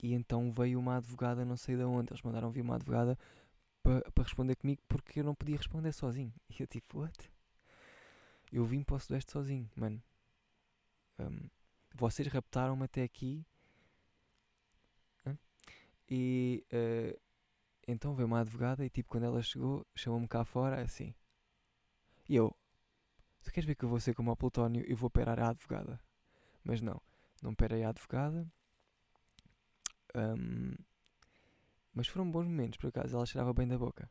e 0.04 0.14
então 0.14 0.52
veio 0.52 0.78
uma 0.78 0.98
advogada, 0.98 1.46
não 1.46 1.56
sei 1.56 1.78
de 1.78 1.84
onde, 1.84 2.12
eles 2.12 2.22
mandaram 2.22 2.52
vir 2.52 2.60
uma 2.60 2.76
advogada 2.76 3.18
para 3.82 4.12
pa 4.12 4.24
responder 4.24 4.54
comigo 4.58 4.82
porque 4.86 5.22
eu 5.22 5.24
não 5.24 5.34
podia 5.34 5.56
responder 5.56 5.94
sozinho. 5.94 6.34
E 6.52 6.62
eu 6.62 6.68
tipo, 6.68 7.00
what? 7.00 7.32
Eu 8.52 8.66
vim 8.66 8.84
para 8.84 8.98
o 8.98 9.00
Sudeste 9.00 9.32
sozinho, 9.32 9.70
mano. 9.78 10.04
Um, 11.18 11.50
vocês 11.96 12.28
raptaram-me 12.28 12.84
até 12.84 13.02
aqui. 13.02 13.46
Hã? 15.26 15.38
E 16.10 16.66
uh, 16.74 17.18
então 17.88 18.14
veio 18.14 18.28
uma 18.28 18.42
advogada 18.42 18.86
e 18.86 18.90
tipo 18.90 19.10
quando 19.10 19.24
ela 19.24 19.42
chegou, 19.42 19.88
chamou-me 19.96 20.28
cá 20.28 20.44
fora 20.44 20.82
assim. 20.82 21.16
E 22.28 22.36
eu, 22.36 22.54
tu 23.42 23.54
queres 23.54 23.66
ver 23.66 23.76
que 23.76 23.86
eu 23.86 23.90
vou 23.90 24.02
ser 24.02 24.14
como 24.14 24.32
o 24.32 24.36
Plutónio 24.36 24.84
e 24.86 24.94
vou 24.94 25.08
operar 25.08 25.40
a 25.40 25.50
advogada? 25.50 25.98
Mas 26.62 26.82
não, 26.82 27.02
não 27.42 27.56
perei 27.56 27.84
a 27.84 27.90
advogada. 27.90 28.46
Um, 30.16 30.76
mas 31.94 32.08
foram 32.08 32.30
bons 32.30 32.46
momentos, 32.46 32.78
por 32.78 32.88
acaso, 32.88 33.16
ela 33.16 33.26
cheirava 33.26 33.54
bem 33.54 33.68
da 33.68 33.78
boca. 33.78 34.10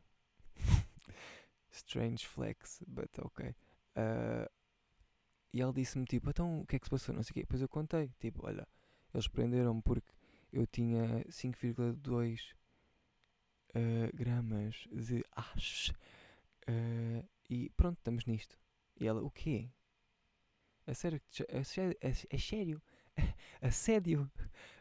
Strange 1.71 2.25
flex, 2.25 2.81
but 2.87 3.09
ok. 3.19 3.49
Uh, 3.49 4.49
e 5.51 5.61
ela 5.61 5.73
disse-me 5.73 6.05
tipo, 6.05 6.29
então 6.29 6.61
o 6.61 6.65
que 6.65 6.75
é 6.75 6.79
que 6.79 6.85
se 6.85 6.89
passou? 6.89 7.13
Não 7.13 7.23
sei 7.23 7.31
o 7.31 7.33
quê. 7.35 7.41
Depois 7.41 7.61
eu 7.61 7.69
contei, 7.69 8.09
tipo, 8.19 8.45
olha, 8.45 8.67
eles 9.13 9.27
prenderam-me 9.27 9.81
porque 9.81 10.11
eu 10.51 10.65
tinha 10.65 11.23
5,2 11.29 12.53
uh, 13.75 14.15
gramas 14.15 14.87
de 14.91 15.23
hash. 15.35 15.89
Uh, 16.69 17.27
e 17.49 17.69
pronto, 17.71 17.97
estamos 17.97 18.25
nisto. 18.25 18.57
E 18.99 19.05
ela, 19.05 19.21
o 19.21 19.29
quê? 19.29 19.69
Sério, 20.93 21.21
a 21.49 21.63
sério, 22.37 22.81
assédio, 23.61 24.29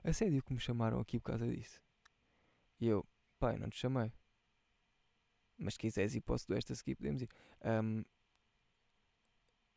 assédio 0.03 0.43
que 0.43 0.53
me 0.53 0.61
chamaram 0.61 1.01
aqui 1.01 1.19
por 1.19 1.27
causa 1.27 1.49
disso. 1.49 1.81
E 2.81 2.87
eu, 2.87 3.07
pai, 3.39 3.59
não 3.59 3.69
te 3.69 3.79
chamei. 3.79 4.13
Mas 5.59 5.75
se 5.75 5.81
quiseres 5.81 6.15
ir 6.15 6.21
para 6.21 6.35
o 6.35 6.39
Sudoeste 6.39 6.73
a 6.73 6.77
seguir, 6.77 6.97
podemos 6.97 7.23
ir. 7.23 7.29
Um, 7.65 8.05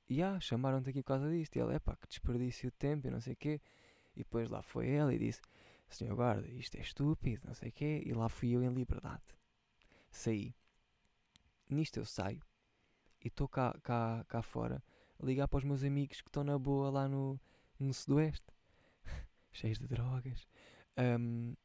e 0.07 0.21
ah, 0.21 0.39
chamaram-te 0.39 0.89
aqui 0.89 1.01
por 1.01 1.09
causa 1.09 1.29
disto. 1.29 1.55
E 1.55 1.59
ela, 1.59 1.73
é 1.73 1.79
pá, 1.79 1.95
que 1.95 2.07
desperdício 2.07 2.69
de 2.71 2.77
tempo 2.77 3.07
e 3.07 3.11
não 3.11 3.21
sei 3.21 3.33
o 3.33 3.37
quê. 3.37 3.61
E 4.15 4.19
depois 4.19 4.49
lá 4.49 4.61
foi 4.61 4.89
ela 4.89 5.13
e 5.13 5.19
disse, 5.19 5.41
senhor 5.89 6.15
guarda, 6.15 6.47
isto 6.47 6.75
é 6.75 6.81
estúpido, 6.81 7.47
não 7.47 7.53
sei 7.53 7.69
o 7.69 7.71
quê. 7.71 8.01
E 8.05 8.13
lá 8.13 8.29
fui 8.29 8.51
eu 8.51 8.63
em 8.63 8.73
liberdade. 8.73 9.23
Saí. 10.09 10.55
Nisto 11.69 11.97
eu 11.97 12.05
saio. 12.05 12.41
E 13.23 13.27
estou 13.27 13.47
cá, 13.47 13.77
cá, 13.83 14.23
cá 14.27 14.41
fora 14.41 14.83
ligar 15.21 15.47
para 15.47 15.57
os 15.57 15.63
meus 15.63 15.83
amigos 15.83 16.21
que 16.21 16.29
estão 16.29 16.43
na 16.43 16.57
boa 16.57 16.89
lá 16.89 17.07
no, 17.07 17.39
no 17.79 17.93
Sudoeste. 17.93 18.53
Cheios 19.51 19.79
de 19.79 19.87
drogas. 19.87 20.47
Um, 20.97 21.55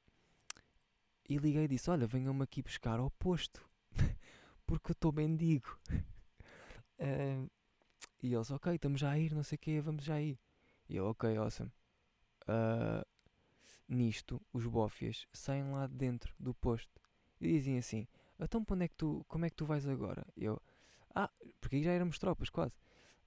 e 1.29 1.37
liguei 1.39 1.65
e 1.65 1.69
disse: 1.69 1.91
Olha, 1.91 2.07
venham-me 2.07 2.43
aqui 2.43 2.63
buscar 2.63 2.99
ao 2.99 3.11
posto, 3.13 3.65
porque 4.67 4.91
eu 4.91 4.93
estou 4.93 5.13
mendigo. 5.13 5.79
uh, 6.99 7.51
e 8.23 8.35
eles: 8.35 8.51
Ok, 8.51 8.75
estamos 8.75 9.01
já 9.01 9.11
a 9.11 9.19
ir, 9.19 9.33
não 9.33 9.43
sei 9.43 9.57
o 9.57 9.59
quê, 9.59 9.81
vamos 9.81 10.05
já 10.05 10.21
ir. 10.21 10.39
E 10.89 10.97
eu: 10.97 11.07
Ok, 11.07 11.37
awesome. 11.37 11.71
Uh, 12.43 13.07
nisto, 13.89 14.41
os 14.53 14.67
bofias 14.67 15.27
saem 15.33 15.71
lá 15.71 15.87
de 15.87 15.95
dentro 15.95 16.35
do 16.39 16.55
posto 16.55 17.01
e 17.41 17.53
dizem 17.53 17.79
assim: 17.79 18.09
Então, 18.39 18.65
onde 18.69 18.85
é 18.85 18.89
que 18.89 18.97
tu, 18.97 19.25
como 19.29 19.45
é 19.45 19.51
que 19.51 19.57
tu 19.57 19.65
vais 19.65 19.87
agora? 19.87 20.27
Eu: 20.37 20.61
Ah, 21.15 21.31
porque 21.61 21.77
aí 21.77 21.83
já 21.85 21.93
éramos 21.93 22.19
tropas, 22.19 22.51
quase. 22.51 22.75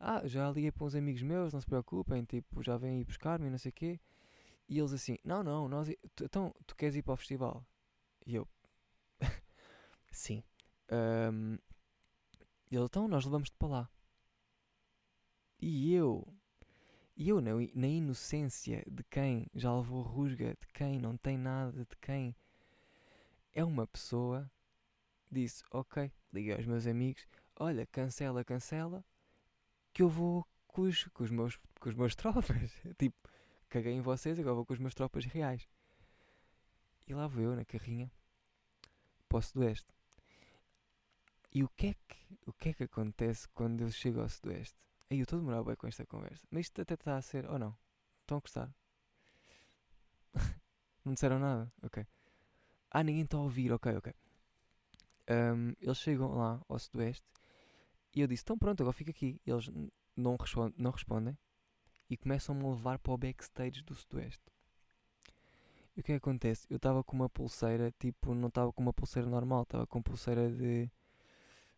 Ah, 0.05 0.27
já 0.27 0.51
liguei 0.51 0.69
para 0.69 0.83
uns 0.83 0.95
amigos 0.95 1.21
meus, 1.21 1.53
não 1.53 1.61
se 1.61 1.65
preocupem, 1.65 2.25
tipo, 2.25 2.61
já 2.61 2.75
vêm 2.75 2.99
ir 2.99 3.05
buscar-me, 3.05 3.49
não 3.49 3.57
sei 3.57 3.69
o 3.69 3.73
quê. 3.73 3.99
E 4.67 4.77
eles 4.77 4.91
assim: 4.91 5.17
Não, 5.23 5.41
não, 5.41 5.69
nós, 5.69 5.87
então, 6.21 6.53
tu 6.67 6.75
queres 6.75 6.97
ir 6.97 7.03
para 7.03 7.13
o 7.13 7.17
festival? 7.17 7.65
E 8.25 8.35
eu, 8.35 8.45
sim. 10.11 10.43
Um, 10.91 11.57
ele, 12.69 12.83
então 12.83 13.07
nós 13.07 13.23
levamos-te 13.23 13.55
para 13.57 13.67
lá. 13.69 13.89
E 15.61 15.93
eu, 15.93 16.27
e 17.15 17.29
eu 17.29 17.39
na, 17.39 17.51
na 17.73 17.87
inocência 17.87 18.83
de 18.85 19.05
quem 19.05 19.47
já 19.55 19.73
levou 19.73 20.01
rusga, 20.01 20.49
de 20.59 20.67
quem 20.73 20.99
não 20.99 21.15
tem 21.15 21.37
nada, 21.37 21.85
de 21.85 21.95
quem 22.01 22.35
é 23.53 23.63
uma 23.63 23.87
pessoa, 23.87 24.51
disse: 25.31 25.63
Ok, 25.71 26.11
liguei 26.33 26.55
aos 26.55 26.65
meus 26.65 26.87
amigos, 26.87 27.25
olha, 27.55 27.87
cancela, 27.87 28.43
cancela, 28.43 29.05
que 29.93 30.01
eu 30.01 30.09
vou 30.09 30.45
com 30.67 30.81
os, 30.81 31.03
com 31.05 31.23
os, 31.23 31.29
meus, 31.29 31.57
com 31.79 31.89
os 31.89 31.95
meus 31.95 32.15
tropas. 32.17 32.71
tipo, 32.97 33.15
caguei 33.69 33.93
em 33.93 34.01
vocês, 34.01 34.39
agora 34.39 34.55
vou 34.55 34.65
com 34.65 34.73
os 34.73 34.79
meus 34.79 34.93
tropas 34.93 35.25
reais. 35.25 35.67
E 37.07 37.13
lá 37.13 37.27
vou 37.27 37.43
eu 37.43 37.55
na 37.55 37.65
carrinha 37.65 38.11
para 39.29 39.37
o 39.37 39.41
Sudoeste. 39.41 39.87
E 41.53 41.63
o 41.63 41.69
que 41.69 41.87
é 41.87 41.93
que, 41.93 42.39
o 42.47 42.53
que, 42.53 42.69
é 42.69 42.73
que 42.73 42.83
acontece 42.83 43.47
quando 43.49 43.81
eu 43.81 43.91
chego 43.91 44.21
ao 44.21 44.29
Sudoeste? 44.29 44.75
Aí 45.09 45.19
eu 45.19 45.23
estou 45.23 45.37
a 45.37 45.39
demorar 45.39 45.63
bem 45.63 45.75
com 45.75 45.85
esta 45.85 46.05
conversa. 46.05 46.43
Mas 46.49 46.61
isto 46.61 46.81
até 46.81 46.95
está 46.95 47.15
a 47.15 47.21
ser. 47.21 47.45
Ou 47.47 47.59
não? 47.59 47.77
Estão 48.21 48.37
a 48.37 48.41
gostar? 48.41 48.73
não 51.05 51.13
disseram 51.13 51.37
nada? 51.37 51.71
Ok. 51.83 52.07
Ah, 52.89 53.03
ninguém 53.03 53.23
está 53.23 53.37
a 53.37 53.41
ouvir. 53.41 53.71
Ok, 53.71 53.95
ok. 53.95 54.13
Um, 55.29 55.73
eles 55.79 55.97
chegam 55.99 56.33
lá 56.33 56.59
ao 56.67 56.79
Sudoeste 56.79 57.25
e 58.13 58.21
eu 58.21 58.27
disse: 58.27 58.43
Então 58.43 58.57
pronto, 58.57 58.81
agora 58.81 58.93
fica 58.93 59.11
aqui. 59.11 59.39
Eles 59.45 59.69
não, 60.15 60.35
respondem, 60.35 60.73
não 60.77 60.91
respondem 60.91 61.37
e 62.09 62.17
começam-me 62.17 62.63
a 62.65 62.69
levar 62.69 62.99
para 62.99 63.13
o 63.13 63.17
backstage 63.17 63.81
do 63.81 63.95
Sudoeste. 63.95 64.51
E 65.95 66.01
o 66.01 66.03
que 66.03 66.11
é 66.11 66.15
que 66.15 66.23
acontece? 66.23 66.65
Eu 66.69 66.77
estava 66.77 67.03
com 67.03 67.15
uma 67.15 67.29
pulseira, 67.29 67.91
tipo, 67.99 68.33
não 68.33 68.47
estava 68.47 68.73
com 68.73 68.81
uma 68.81 68.93
pulseira 68.93 69.27
normal, 69.27 69.63
estava 69.63 69.85
com 69.85 70.01
pulseira 70.01 70.49
de. 70.49 70.89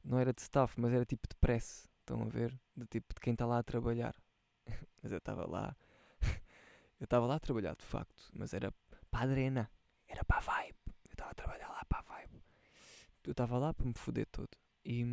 Não 0.04 0.20
era 0.20 0.34
de 0.34 0.42
staff, 0.42 0.80
mas 0.80 0.94
era 0.94 1.06
tipo 1.06 1.28
de 1.28 1.36
press. 1.36 1.88
Estão 2.00 2.22
a 2.22 2.26
ver? 2.26 2.58
De 2.76 2.86
tipo 2.86 3.14
de 3.14 3.20
quem 3.20 3.34
está 3.34 3.46
lá 3.46 3.60
a 3.60 3.64
trabalhar. 3.64 4.16
mas 5.02 5.12
eu 5.12 5.18
estava 5.18 5.50
lá. 5.50 5.76
eu 7.00 7.06
estava 7.06 7.26
lá 7.26 7.36
a 7.36 7.40
trabalhar, 7.40 7.76
de 7.76 7.84
facto. 7.84 8.30
Mas 8.34 8.54
era 8.54 8.74
para 9.10 9.28
a 9.28 9.32
arena. 9.32 9.70
Era 10.08 10.24
para 10.24 10.38
a 10.38 10.42
vibe. 10.42 10.78
Eu 10.86 11.12
estava 11.12 11.32
a 11.32 11.34
trabalhar 11.34 11.70
lá 11.70 11.84
para 11.86 12.00
a 12.00 12.02
vibe. 12.04 12.44
Eu 13.24 13.32
estava 13.32 13.58
lá 13.58 13.74
para 13.74 13.86
me 13.86 13.94
foder 13.94 14.28
todo. 14.28 14.50
E. 14.86 15.04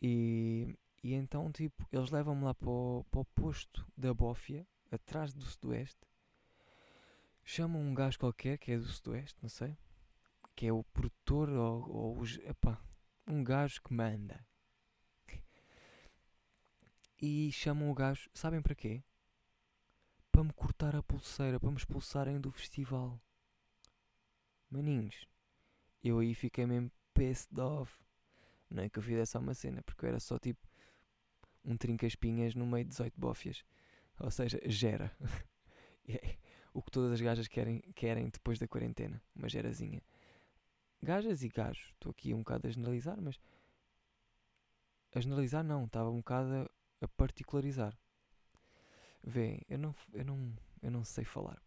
E. 0.00 0.76
E 1.02 1.14
então, 1.14 1.50
tipo, 1.50 1.88
eles 1.90 2.10
levam-me 2.10 2.44
lá 2.44 2.52
para 2.52 2.68
o, 2.68 3.06
para 3.10 3.20
o 3.20 3.24
posto 3.24 3.86
da 3.96 4.12
Bófia, 4.12 4.66
atrás 4.90 5.32
do 5.32 5.40
Sudoeste 5.40 6.10
chamam 7.50 7.80
um 7.82 7.92
gajo 7.92 8.18
qualquer 8.18 8.58
que 8.58 8.70
é 8.70 8.78
do 8.78 8.86
Sudoeste, 8.86 9.36
não 9.42 9.48
sei, 9.48 9.76
que 10.54 10.66
é 10.66 10.72
o 10.72 10.84
produtor 10.84 11.48
ou, 11.50 11.90
ou 11.90 12.26
epá, 12.44 12.80
um 13.26 13.42
gajo 13.42 13.82
que 13.82 13.92
manda. 13.92 14.46
E 17.22 17.52
chamam 17.52 17.90
o 17.90 17.94
gajo, 17.94 18.30
sabem 18.32 18.62
para 18.62 18.74
quê? 18.74 19.04
Para 20.32 20.42
me 20.42 20.52
cortar 20.54 20.96
a 20.96 21.02
pulseira, 21.02 21.60
para 21.60 21.70
me 21.70 21.76
expulsarem 21.76 22.40
do 22.40 22.50
festival. 22.50 23.20
Maninhos, 24.70 25.28
eu 26.02 26.20
aí 26.20 26.34
fiquei 26.34 26.64
mesmo 26.64 26.90
pissed 27.12 27.60
off. 27.60 27.92
Não 28.70 28.82
é 28.82 28.88
que 28.88 28.98
eu 28.98 29.02
fizesse 29.02 29.36
uma 29.36 29.54
cena, 29.54 29.82
porque 29.82 30.04
eu 30.04 30.08
era 30.08 30.20
só 30.20 30.38
tipo 30.38 30.66
um 31.64 31.76
trinca-espinhas 31.76 32.54
no 32.54 32.66
meio 32.66 32.84
de 32.84 32.90
18 32.90 33.14
bófias. 33.18 33.64
Ou 34.18 34.30
seja, 34.30 34.60
gera. 34.66 35.14
o 36.72 36.82
que 36.82 36.90
todas 36.90 37.12
as 37.12 37.20
gajas 37.20 37.48
querem, 37.48 37.80
querem 37.94 38.28
depois 38.28 38.58
da 38.58 38.68
quarentena, 38.68 39.20
uma 39.34 39.48
gerazinha. 39.48 40.02
Gajas 41.02 41.42
e 41.42 41.48
gajos, 41.48 41.90
estou 41.94 42.10
aqui 42.10 42.34
um 42.34 42.38
bocado 42.38 42.66
a 42.66 42.70
generalizar, 42.70 43.20
mas 43.20 43.40
a 45.14 45.20
generalizar 45.20 45.64
não, 45.64 45.86
estava 45.86 46.10
um 46.10 46.18
bocado 46.18 46.70
a, 47.00 47.08
particularizar. 47.08 47.96
Vê, 49.22 49.62
eu 49.68 49.78
não, 49.78 49.94
eu 50.12 50.24
não, 50.24 50.52
eu 50.82 50.90
não 50.90 51.04
sei 51.04 51.24
falar. 51.24 51.60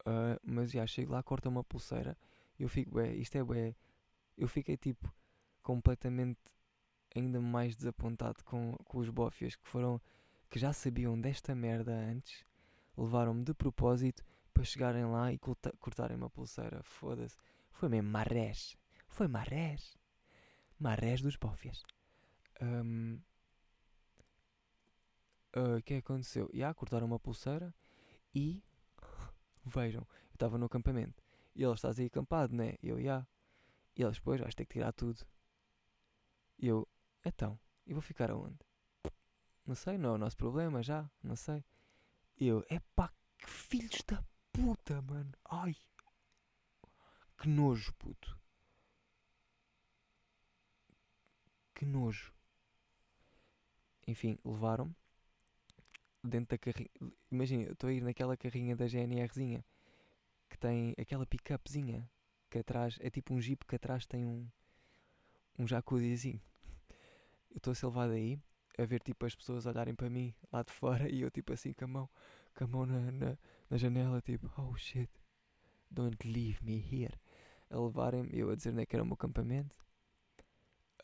Uh, 0.00 0.38
mas 0.42 0.70
já 0.70 0.86
chego 0.86 1.12
lá, 1.12 1.22
corta 1.22 1.48
uma 1.48 1.64
pulseira 1.64 2.16
eu 2.60 2.68
fico, 2.68 2.98
ué, 2.98 3.14
isto 3.14 3.36
é 3.36 3.42
bué. 3.42 3.74
Eu 4.36 4.46
fiquei 4.46 4.76
tipo 4.76 5.10
completamente 5.70 6.40
ainda 7.14 7.40
mais 7.40 7.76
desapontado 7.76 8.42
com, 8.44 8.72
com 8.84 8.98
os 8.98 9.08
bofias 9.08 9.54
que 9.54 9.68
foram 9.68 10.00
que 10.48 10.58
já 10.58 10.72
sabiam 10.72 11.20
desta 11.20 11.54
merda 11.54 11.92
antes 11.92 12.44
levaram-me 12.96 13.44
de 13.44 13.54
propósito 13.54 14.24
para 14.52 14.64
chegarem 14.64 15.04
lá 15.04 15.32
e 15.32 15.38
cortarem 15.38 16.16
uma 16.16 16.28
pulseira. 16.28 16.82
Foda-se. 16.82 17.36
Foi 17.70 17.88
mesmo 17.88 18.10
marrés. 18.10 18.76
Foi 19.08 19.28
marrés. 19.28 19.96
Marrés 20.78 21.22
dos 21.22 21.36
bófias. 21.36 21.84
Um, 22.60 23.20
uh, 25.56 25.78
o 25.78 25.82
que 25.82 25.94
é 25.94 26.02
que 26.02 26.04
aconteceu? 26.04 26.50
E 26.52 26.58
yeah, 26.58 26.74
cortaram 26.74 27.06
uma 27.06 27.18
pulseira 27.18 27.72
e 28.34 28.62
vejam, 29.64 30.02
eu 30.02 30.34
estava 30.34 30.58
no 30.58 30.66
acampamento 30.66 31.22
e 31.54 31.62
eles 31.62 31.76
estás 31.76 31.98
aí 32.00 32.06
acampado, 32.06 32.54
né? 32.54 32.74
Eu, 32.82 32.96
já. 32.96 33.02
Yeah. 33.02 33.28
E 33.96 34.02
eles, 34.02 34.16
depois 34.16 34.40
vais 34.40 34.54
ter 34.54 34.64
que 34.66 34.74
tirar 34.74 34.92
tudo. 34.92 35.24
E 36.60 36.68
eu, 36.68 36.86
então, 37.24 37.58
e 37.86 37.92
vou 37.92 38.02
ficar 38.02 38.30
aonde? 38.30 38.58
Não 39.66 39.74
sei, 39.74 39.96
não 39.98 40.10
é 40.10 40.12
o 40.14 40.18
nosso 40.18 40.36
problema 40.36 40.82
já, 40.82 41.10
não 41.22 41.34
sei. 41.36 41.64
Eu, 42.38 42.64
é 42.68 42.78
pá, 42.94 43.12
que 43.38 43.48
filhos 43.48 44.02
da 44.06 44.22
puta, 44.52 45.00
mano. 45.02 45.32
Ai, 45.44 45.74
que 47.38 47.48
nojo, 47.48 47.92
puto. 47.94 48.38
Que 51.74 51.86
nojo. 51.86 52.32
Enfim, 54.06 54.38
levaram-me. 54.44 54.94
dentro 56.22 56.56
da 56.56 56.58
carrinha. 56.58 56.90
Imagina, 57.30 57.62
eu 57.64 57.72
estou 57.72 57.88
a 57.88 57.92
ir 57.92 58.02
naquela 58.02 58.36
carrinha 58.36 58.76
da 58.76 58.86
GNRzinha 58.86 59.64
que 60.50 60.58
tem 60.58 60.94
aquela 60.98 61.26
pick-upzinha 61.26 62.08
que 62.50 62.58
atrás 62.58 62.98
é 63.00 63.10
tipo 63.10 63.34
um 63.34 63.40
jeep 63.40 63.64
que 63.66 63.76
atrás 63.76 64.06
tem 64.06 64.26
um, 64.26 64.48
um 65.58 65.66
jacuzzizinho. 65.66 66.40
Eu 67.50 67.56
estou 67.58 67.72
a 67.72 67.74
ser 67.74 67.86
levado 67.86 68.12
aí 68.12 68.40
a 68.78 68.84
ver 68.84 69.02
tipo 69.02 69.26
as 69.26 69.34
pessoas 69.34 69.66
olharem 69.66 69.94
para 69.94 70.08
mim 70.08 70.34
lá 70.52 70.62
de 70.62 70.72
fora 70.72 71.08
e 71.10 71.20
eu 71.20 71.30
tipo 71.30 71.52
assim 71.52 71.72
com 71.72 71.84
a 71.84 71.88
mão, 71.88 72.10
com 72.54 72.64
a 72.64 72.66
mão 72.66 72.86
na, 72.86 73.10
na, 73.12 73.38
na 73.68 73.76
janela, 73.76 74.20
tipo, 74.20 74.50
oh 74.56 74.74
shit, 74.76 75.10
don't 75.90 76.26
leave 76.26 76.58
me 76.62 76.78
here. 76.78 77.18
A 77.68 77.78
levarem-me, 77.78 78.30
eu 78.32 78.50
a 78.50 78.56
dizer 78.56 78.70
onde 78.70 78.82
é 78.82 78.86
que 78.86 78.96
era 78.96 79.02
o 79.02 79.06
meu 79.06 79.14
acampamento. 79.14 79.76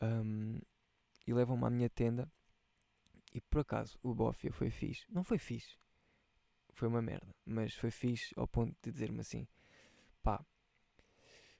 Um, 0.01 0.59
e 1.25 1.33
levam-me 1.33 1.65
à 1.65 1.69
minha 1.69 1.89
tenda. 1.89 2.31
E 3.33 3.41
por 3.41 3.59
acaso 3.59 3.97
o 4.01 4.13
Bófia 4.13 4.51
foi 4.51 4.69
fixe. 4.69 5.05
Não 5.09 5.23
foi 5.23 5.37
fixe. 5.37 5.77
Foi 6.73 6.87
uma 6.87 7.01
merda. 7.01 7.33
Mas 7.45 7.73
foi 7.73 7.91
fixe 7.91 8.33
ao 8.35 8.47
ponto 8.47 8.75
de 8.81 8.91
dizer-me 8.91 9.19
assim: 9.21 9.47
pá, 10.21 10.45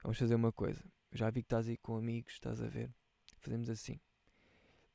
vamos 0.02 0.18
fazer 0.18 0.34
uma 0.34 0.52
coisa. 0.52 0.82
Já 1.12 1.30
vi 1.30 1.42
que 1.42 1.46
estás 1.46 1.68
aí 1.68 1.76
com 1.78 1.96
amigos, 1.96 2.34
estás 2.34 2.60
a 2.60 2.68
ver? 2.68 2.92
Fazemos 3.38 3.70
assim. 3.70 3.98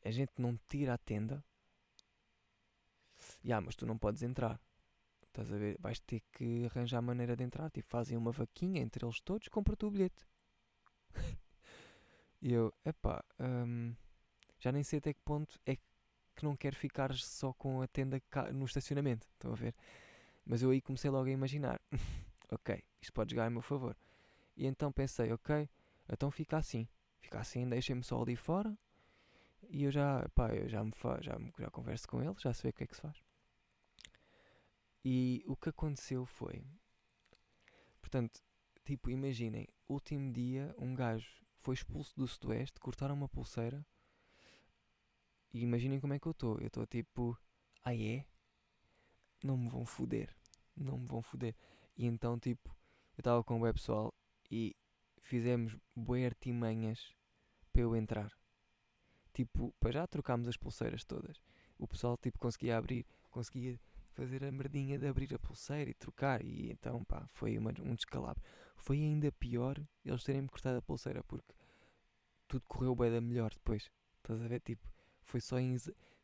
A 0.04 0.12
gente 0.12 0.34
não 0.38 0.60
tira 0.68 0.94
a 0.94 0.98
tenda. 0.98 1.44
Ya, 3.44 3.62
mas 3.62 3.76
tu 3.76 3.86
não 3.86 3.98
podes 3.98 4.24
entrar. 4.24 4.60
Estás 5.28 5.52
a 5.52 5.58
ver? 5.58 5.78
Vais 5.80 6.00
ter 6.00 6.22
que 6.32 6.66
arranjar 6.66 7.02
maneira 7.02 7.36
de 7.36 7.44
entrar. 7.44 7.70
Tipo, 7.72 7.90
fazem 7.90 8.18
uma 8.18 8.32
vaquinha 8.32 8.82
entre 8.82 9.06
eles 9.06 9.20
todos, 9.22 9.48
compra-te 9.48 9.86
o 9.86 9.92
bilhete. 9.92 10.28
e 12.42 12.54
eu, 12.54 12.74
epá, 12.86 13.24
hum, 13.40 13.96
já 14.60 14.72
nem 14.72 14.84
sei 14.84 15.00
até 15.00 15.14
que 15.14 15.22
ponto 15.22 15.60
é 15.66 15.76
que 15.76 16.44
não 16.44 16.56
quero 16.56 16.76
ficar 16.76 17.14
só 17.16 17.54
com 17.54 17.82
a 17.82 17.88
tenda 17.88 18.22
no 18.54 18.66
estacionamento. 18.66 19.28
Estão 19.34 19.54
a 19.54 19.56
ver? 19.56 19.76
Mas 20.46 20.62
eu 20.62 20.70
aí 20.72 20.82
comecei 20.82 21.10
logo 21.10 21.28
a 21.28 21.32
imaginar: 21.32 21.82
ok, 22.52 22.84
isto 23.02 23.14
pode 23.14 23.32
jogar 23.32 23.46
a 23.46 23.50
meu 23.50 23.62
favor. 23.62 23.96
E 24.56 24.66
então 24.66 24.92
pensei: 24.92 25.32
ok, 25.32 25.70
então 26.12 26.30
fica 26.30 26.58
assim. 26.58 26.88
Fica 27.20 27.40
assim, 27.40 27.68
deixem-me 27.68 28.04
só 28.04 28.22
ali 28.22 28.36
fora. 28.36 28.78
E 29.70 29.84
eu 29.84 29.92
já, 29.92 30.28
pá, 30.30 30.54
eu 30.54 30.70
já 30.70 30.84
me 30.84 30.92
fa 30.92 31.22
já, 31.22 31.34
já 31.60 31.70
converso 31.70 32.08
com 32.08 32.22
ele, 32.22 32.36
já 32.40 32.54
sei 32.54 32.70
o 32.70 32.74
que 32.74 32.84
é 32.84 32.88
que 32.88 32.96
se 32.96 33.02
faz. 33.02 33.24
E 35.04 35.44
o 35.48 35.56
que 35.56 35.70
aconteceu 35.70 36.26
foi. 36.26 36.64
Portanto, 38.02 38.42
tipo, 38.86 39.10
imaginem, 39.10 39.68
último 39.88 40.32
dia 40.32 40.74
um 40.78 40.96
gajo 40.96 41.44
foi 41.58 41.76
expulso 41.76 42.16
do 42.16 42.28
Sudoeste, 42.28 42.80
cortaram 42.80 43.16
uma 43.16 43.28
pulseira. 43.28 43.86
E 45.54 45.62
imaginem 45.62 46.00
como 46.00 46.14
é 46.14 46.20
que 46.20 46.28
eu 46.28 46.32
estou. 46.32 46.60
Eu 46.60 46.68
estou 46.68 46.86
tipo, 46.86 47.38
ah 47.84 47.96
é? 47.96 48.26
Não 49.44 49.58
me 49.58 49.70
vão 49.70 49.86
foder. 49.86 50.36
Não 50.76 50.98
me 50.98 51.06
vão 51.06 51.22
foder. 51.22 51.56
E 51.98 52.06
então, 52.06 52.40
tipo, 52.40 52.70
eu 53.18 53.22
estava 53.22 53.44
com 53.44 53.58
o 53.58 53.62
web 53.62 53.78
pessoal 53.78 54.14
e 54.50 54.76
fizemos 55.22 55.78
boas 55.96 56.24
artimanhas 56.24 57.14
para 57.72 57.82
eu 57.82 57.96
entrar. 57.96 58.32
Tipo, 59.34 59.74
para 59.80 59.92
já 59.92 60.08
trocámos 60.08 60.48
as 60.48 60.58
pulseiras 60.58 61.04
todas. 61.04 61.42
O 61.78 61.88
pessoal, 61.88 62.18
tipo, 62.18 62.38
conseguia 62.40 62.78
abrir, 62.78 63.06
conseguia 63.32 63.80
fazer 64.12 64.44
a 64.44 64.52
merdinha 64.52 64.98
de 64.98 65.08
abrir 65.08 65.34
a 65.34 65.40
pulseira 65.40 65.90
e 65.90 65.94
trocar. 65.94 66.44
E 66.44 66.72
então, 66.72 67.04
pá, 67.04 67.28
foi 67.32 67.58
uma, 67.58 67.72
um 67.82 67.96
descalabro. 67.96 68.42
Foi 68.76 68.98
ainda 68.98 69.32
pior 69.32 69.82
eles 70.06 70.24
terem-me 70.24 70.48
cortado 70.48 70.78
a 70.78 70.82
pulseira, 70.82 71.24
porque 71.24 71.54
tudo 72.48 72.64
correu 72.68 72.96
bem 72.96 73.12
da 73.12 73.20
melhor 73.20 73.52
depois. 73.52 73.90
Estás 74.18 74.42
a 74.42 74.48
ver? 74.48 74.62
Tipo, 74.62 74.88
foi 75.24 75.42
só 75.42 75.60
em 75.60 75.76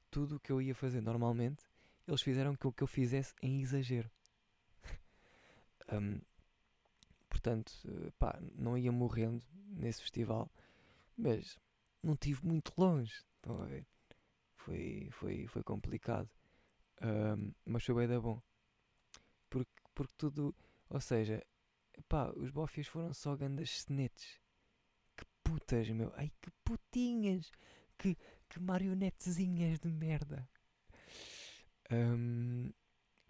tudo 0.10 0.36
o 0.36 0.39
que 0.39 0.52
eu 0.52 0.62
ia 0.62 0.76
fazer 0.76 1.02
normalmente, 1.02 1.63
eles 2.08 2.22
fizeram 2.22 2.56
que 2.56 2.67
o 2.67 2.72
que 2.72 2.84
eu 2.84 2.88
fizesse 2.88 3.34
em 3.41 3.62
exagero. 3.62 4.10
um, 5.93 6.19
portanto, 7.30 7.72
pá, 8.17 8.39
não 8.56 8.78
ia 8.78 8.91
morrendo 8.91 9.43
nesse 9.67 10.02
festival, 10.02 10.50
mas 11.17 11.60
não 12.03 12.15
tive 12.15 12.45
muito 12.45 12.73
longe. 12.77 13.23
Estão 13.35 13.62
a 13.62 13.65
ver? 13.65 13.85
Foi, 14.57 15.09
foi, 15.12 15.47
foi 15.47 15.63
complicado. 15.63 16.29
Um, 17.01 17.53
mas 17.65 17.83
foi 17.83 17.95
bem 17.95 18.07
da 18.07 18.19
bom. 18.19 18.41
Porque, 19.49 19.71
porque 19.93 20.13
tudo. 20.17 20.55
Ou 20.89 20.99
seja, 20.99 21.41
pá, 22.07 22.31
os 22.35 22.51
bofias 22.51 22.88
foram 22.88 23.13
só 23.13 23.35
grandes 23.35 23.81
cenetes. 23.81 24.39
Que 25.15 25.25
putas, 25.43 25.89
meu. 25.89 26.12
Ai, 26.15 26.31
que 26.41 26.51
putinhas. 26.63 27.51
Que, 27.97 28.15
que 28.47 28.59
marionetezinhas 28.59 29.79
de 29.79 29.89
merda. 29.89 30.47
Um, 31.91 32.71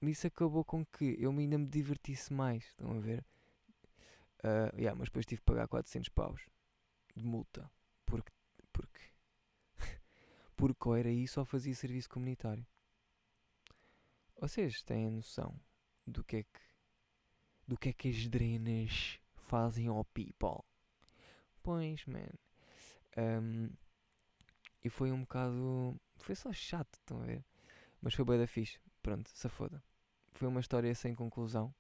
isso 0.02 0.28
acabou 0.28 0.64
com 0.64 0.86
que 0.86 1.16
eu 1.20 1.32
ainda 1.32 1.58
me 1.58 1.68
divertisse 1.68 2.34
mais. 2.34 2.66
Estão 2.66 2.92
a 2.92 3.00
ver? 3.00 3.26
Uh, 4.44 4.76
yeah, 4.78 4.98
mas 4.98 5.10
depois 5.10 5.26
tive 5.26 5.42
que 5.42 5.46
pagar 5.46 5.68
400 5.68 6.10
paus 6.10 6.42
de 7.16 7.26
multa. 7.26 7.70
Porque. 8.06 8.32
Porque. 8.80 9.02
porque 10.56 10.88
ou 10.88 10.96
era 10.96 11.12
isso 11.12 11.40
ou 11.40 11.46
fazia 11.46 11.76
serviço 11.76 12.10
comunitário. 12.10 12.66
Vocês 14.40 14.82
têm 14.84 15.10
noção 15.10 15.60
do 16.08 16.24
que 16.24 16.38
é 16.38 16.44
que 16.44 16.60
do 17.68 17.78
que 17.78 17.90
é 17.90 17.94
que 17.94 18.10
as 18.10 18.28
drenas 18.28 19.20
fazem 19.36 19.88
ao 19.88 20.04
people? 20.06 20.64
Pois, 21.62 22.06
man. 22.06 22.30
Um, 23.18 23.70
e 24.84 24.90
foi 24.90 25.12
um 25.12 25.22
bocado. 25.22 26.00
Foi 26.18 26.36
só 26.36 26.52
chato, 26.54 26.96
estão 26.96 27.22
a 27.22 27.26
ver? 27.26 27.44
Mas 28.02 28.14
foi 28.14 28.26
bem 28.26 28.40
da 28.40 28.48
fixe. 28.48 28.80
Pronto, 29.04 29.30
se 29.30 29.50
foda. 29.50 29.84
Foi 30.32 30.48
uma 30.48 30.62
história 30.62 30.96
sem 30.96 31.14
conclusão. 31.14 31.74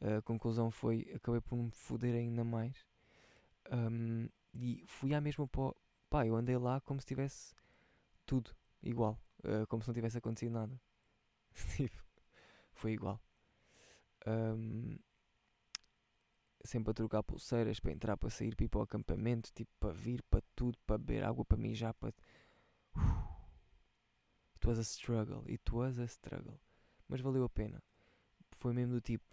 A 0.00 0.22
conclusão 0.22 0.70
foi. 0.70 1.10
Acabei 1.14 1.40
por 1.40 1.56
me 1.56 1.70
foder 1.72 2.14
ainda 2.14 2.44
mais. 2.44 2.86
Um, 3.70 4.28
e 4.54 4.82
fui 4.86 5.14
à 5.14 5.20
mesma. 5.20 5.46
Pó, 5.46 5.74
pá, 6.08 6.26
eu 6.26 6.36
andei 6.36 6.56
lá 6.56 6.80
como 6.80 7.00
se 7.00 7.06
tivesse 7.06 7.54
tudo 8.26 8.54
igual. 8.82 9.18
Uh, 9.44 9.66
como 9.68 9.82
se 9.82 9.88
não 9.88 9.94
tivesse 9.94 10.18
acontecido 10.18 10.52
nada. 10.52 10.80
tipo, 11.76 11.96
foi 12.72 12.92
igual. 12.92 13.20
Um, 14.26 14.98
sempre 16.64 16.90
a 16.90 16.94
trocar 16.94 17.22
pulseiras 17.22 17.80
para 17.80 17.92
entrar, 17.92 18.16
para 18.16 18.30
sair, 18.30 18.54
para 18.54 18.64
ir 18.64 18.68
para 18.68 18.80
o 18.80 18.82
acampamento, 18.82 19.50
tipo, 19.52 19.70
para 19.78 19.92
vir, 19.92 20.22
para 20.24 20.42
tudo, 20.54 20.78
para 20.86 20.98
beber 20.98 21.24
água, 21.24 21.44
para 21.44 21.58
mijar, 21.58 21.94
para. 21.94 22.12
It 24.56 24.66
was 24.66 24.78
a 24.78 24.84
struggle, 24.84 25.44
it 25.46 25.72
was 25.72 26.00
a 26.00 26.06
struggle. 26.06 26.60
Mas 27.06 27.20
valeu 27.20 27.44
a 27.44 27.48
pena. 27.48 27.80
Foi 28.50 28.72
mesmo 28.72 28.94
do 28.94 29.00
tipo, 29.00 29.24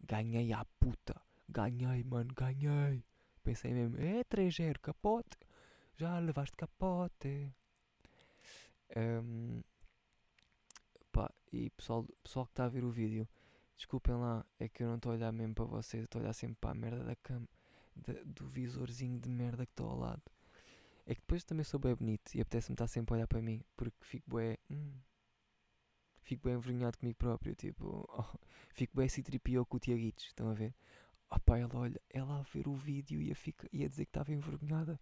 ganhei 0.00 0.52
à 0.52 0.64
puta, 0.78 1.20
ganhei, 1.48 2.04
mano, 2.04 2.32
ganhei. 2.32 3.04
Pensei 3.42 3.74
mesmo, 3.74 3.98
é 3.98 4.22
3-0, 4.22 4.78
capote, 4.78 5.36
já 5.96 6.18
levaste 6.18 6.56
capote. 6.56 7.52
Um, 8.96 9.62
Pá, 11.12 11.30
e 11.52 11.68
pessoal, 11.70 12.06
pessoal 12.24 12.46
que 12.46 12.52
está 12.52 12.64
a 12.64 12.68
ver 12.68 12.84
o 12.84 12.90
vídeo, 12.90 13.28
desculpem 13.76 14.14
lá, 14.14 14.44
é 14.58 14.66
que 14.66 14.82
eu 14.82 14.88
não 14.88 14.96
estou 14.96 15.12
a 15.12 15.14
olhar 15.14 15.30
mesmo 15.30 15.54
para 15.54 15.64
vocês, 15.66 16.04
estou 16.04 16.20
a 16.20 16.22
olhar 16.24 16.32
sempre 16.32 16.56
para 16.58 16.70
a 16.70 16.74
merda 16.74 17.04
da 17.04 17.14
cama, 17.16 17.46
de, 17.94 18.24
do 18.24 18.48
visorzinho 18.48 19.20
de 19.20 19.28
merda 19.28 19.66
que 19.66 19.72
estou 19.72 19.90
ao 19.90 19.98
lado. 19.98 20.22
É 21.04 21.14
que 21.14 21.20
depois 21.20 21.44
também 21.44 21.64
sou 21.64 21.78
bem 21.78 21.94
bonito 21.94 22.34
e 22.34 22.40
apetece-me 22.40 22.74
estar 22.74 22.86
sempre 22.86 23.12
a 23.12 23.16
olhar 23.16 23.26
para 23.26 23.42
mim, 23.42 23.62
porque 23.76 23.96
fico 24.00 24.36
bem. 24.36 24.56
Hum, 24.70 24.94
fico 26.22 26.44
bem 26.44 26.54
envergonhado 26.54 26.96
comigo 26.96 27.18
próprio, 27.18 27.54
tipo, 27.54 28.06
oh, 28.08 28.38
fico 28.70 28.96
bem 28.96 29.08
citripio 29.08 29.66
com 29.66 29.76
o 29.76 29.80
Tiaguitos, 29.80 30.26
estão 30.26 30.48
a 30.48 30.54
ver? 30.54 30.74
Oh 31.30 31.40
pá, 31.40 31.58
ela 31.58 31.76
olha, 31.76 32.00
ela 32.10 32.38
a 32.40 32.42
ver 32.42 32.68
o 32.68 32.74
vídeo 32.74 33.20
e 33.20 33.28
ia, 33.28 33.34
fica, 33.34 33.68
ia 33.72 33.88
dizer 33.88 34.06
que 34.06 34.10
estava 34.10 34.32
envergonhada. 34.32 34.98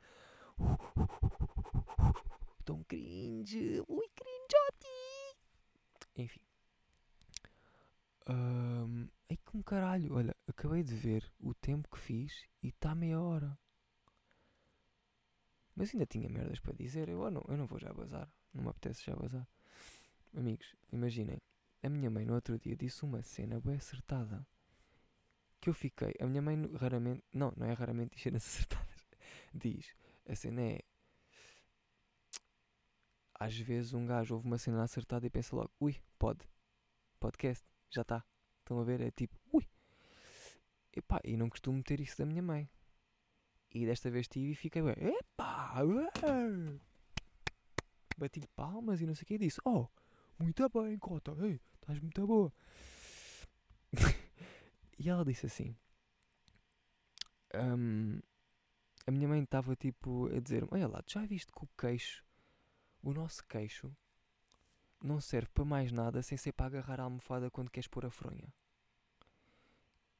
Tão 2.64 2.82
cringe, 2.84 3.82
ui 3.88 4.08
cringeote! 4.14 5.36
Enfim. 6.16 6.40
Um, 8.28 9.08
ai 9.28 9.36
com 9.44 9.62
caralho, 9.62 10.14
olha, 10.14 10.36
acabei 10.46 10.82
de 10.82 10.94
ver 10.94 11.28
o 11.40 11.52
tempo 11.52 11.88
que 11.88 11.98
fiz 11.98 12.46
e 12.62 12.68
está 12.68 12.94
meia 12.94 13.20
hora. 13.20 13.58
Mas 15.74 15.92
ainda 15.92 16.06
tinha 16.06 16.28
merdas 16.28 16.60
para 16.60 16.74
dizer, 16.74 17.08
eu 17.08 17.30
não, 17.30 17.42
eu 17.48 17.56
não 17.56 17.66
vou 17.66 17.78
já 17.78 17.92
bazar, 17.92 18.30
não 18.52 18.62
me 18.62 18.68
apetece 18.68 19.04
já 19.04 19.16
bazar. 19.16 19.48
Amigos, 20.36 20.76
imaginem, 20.92 21.38
a 21.82 21.88
minha 21.88 22.10
mãe 22.10 22.24
no 22.24 22.34
outro 22.34 22.58
dia 22.58 22.76
disse 22.76 23.02
uma 23.04 23.22
cena 23.22 23.60
bem 23.60 23.76
acertada. 23.76 24.46
Que 25.60 25.70
eu 25.70 25.74
fiquei, 25.74 26.14
a 26.20 26.26
minha 26.26 26.40
mãe 26.42 26.56
raramente, 26.76 27.24
não, 27.32 27.52
não 27.56 27.66
é 27.66 27.72
raramente 27.72 28.20
cenas 28.20 28.44
acertadas. 28.46 29.08
Diz, 29.54 29.94
a 30.30 30.36
cena 30.36 30.62
é 30.62 30.80
às 33.40 33.56
vezes 33.56 33.94
um 33.94 34.04
gajo 34.04 34.34
ouve 34.34 34.46
uma 34.46 34.58
cena 34.58 34.82
acertada 34.82 35.26
e 35.26 35.30
pensa 35.30 35.56
logo, 35.56 35.70
ui, 35.80 35.96
pode, 36.18 36.46
podcast, 37.18 37.66
já 37.88 38.02
está. 38.02 38.22
Estão 38.58 38.78
a 38.78 38.84
ver? 38.84 39.00
É 39.00 39.10
tipo, 39.10 39.34
ui. 39.50 39.66
Epá, 40.92 41.20
e 41.24 41.38
não 41.38 41.48
costumo 41.48 41.82
ter 41.82 42.00
isso 42.00 42.18
da 42.18 42.26
minha 42.26 42.42
mãe. 42.42 42.68
E 43.72 43.86
desta 43.86 44.10
vez 44.10 44.28
tive 44.28 44.52
e 44.52 44.54
fiquei, 44.54 44.82
epá, 44.82 45.74
bati-lhe 48.18 48.46
palmas 48.48 49.00
e 49.00 49.06
não 49.06 49.14
sei 49.14 49.22
o 49.22 49.26
que 49.26 49.34
e 49.34 49.38
disse, 49.38 49.60
oh, 49.64 49.88
Muito 50.38 50.68
bem, 50.68 50.98
cota, 50.98 51.32
ei, 51.40 51.58
estás 51.76 51.98
muito 51.98 52.26
boa. 52.26 52.52
e 54.98 55.08
ela 55.08 55.24
disse 55.24 55.46
assim: 55.46 55.74
hum, 57.54 58.20
A 59.06 59.10
minha 59.10 59.28
mãe 59.28 59.42
estava 59.42 59.74
tipo 59.74 60.26
a 60.34 60.40
dizer: 60.40 60.66
Olha 60.70 60.86
lá, 60.88 61.02
tu 61.02 61.12
já 61.12 61.24
viste 61.26 61.52
que 61.52 61.64
o 61.64 61.68
queixo, 61.78 62.24
o 63.02 63.12
nosso 63.12 63.44
queixo, 63.46 63.94
não 65.02 65.20
serve 65.20 65.48
para 65.54 65.64
mais 65.64 65.90
nada 65.90 66.22
sem 66.22 66.36
ser 66.36 66.52
para 66.52 66.66
agarrar 66.66 67.00
a 67.00 67.04
almofada 67.04 67.50
quando 67.50 67.70
queres 67.70 67.88
pôr 67.88 68.04
a 68.06 68.10
fronha. 68.10 68.52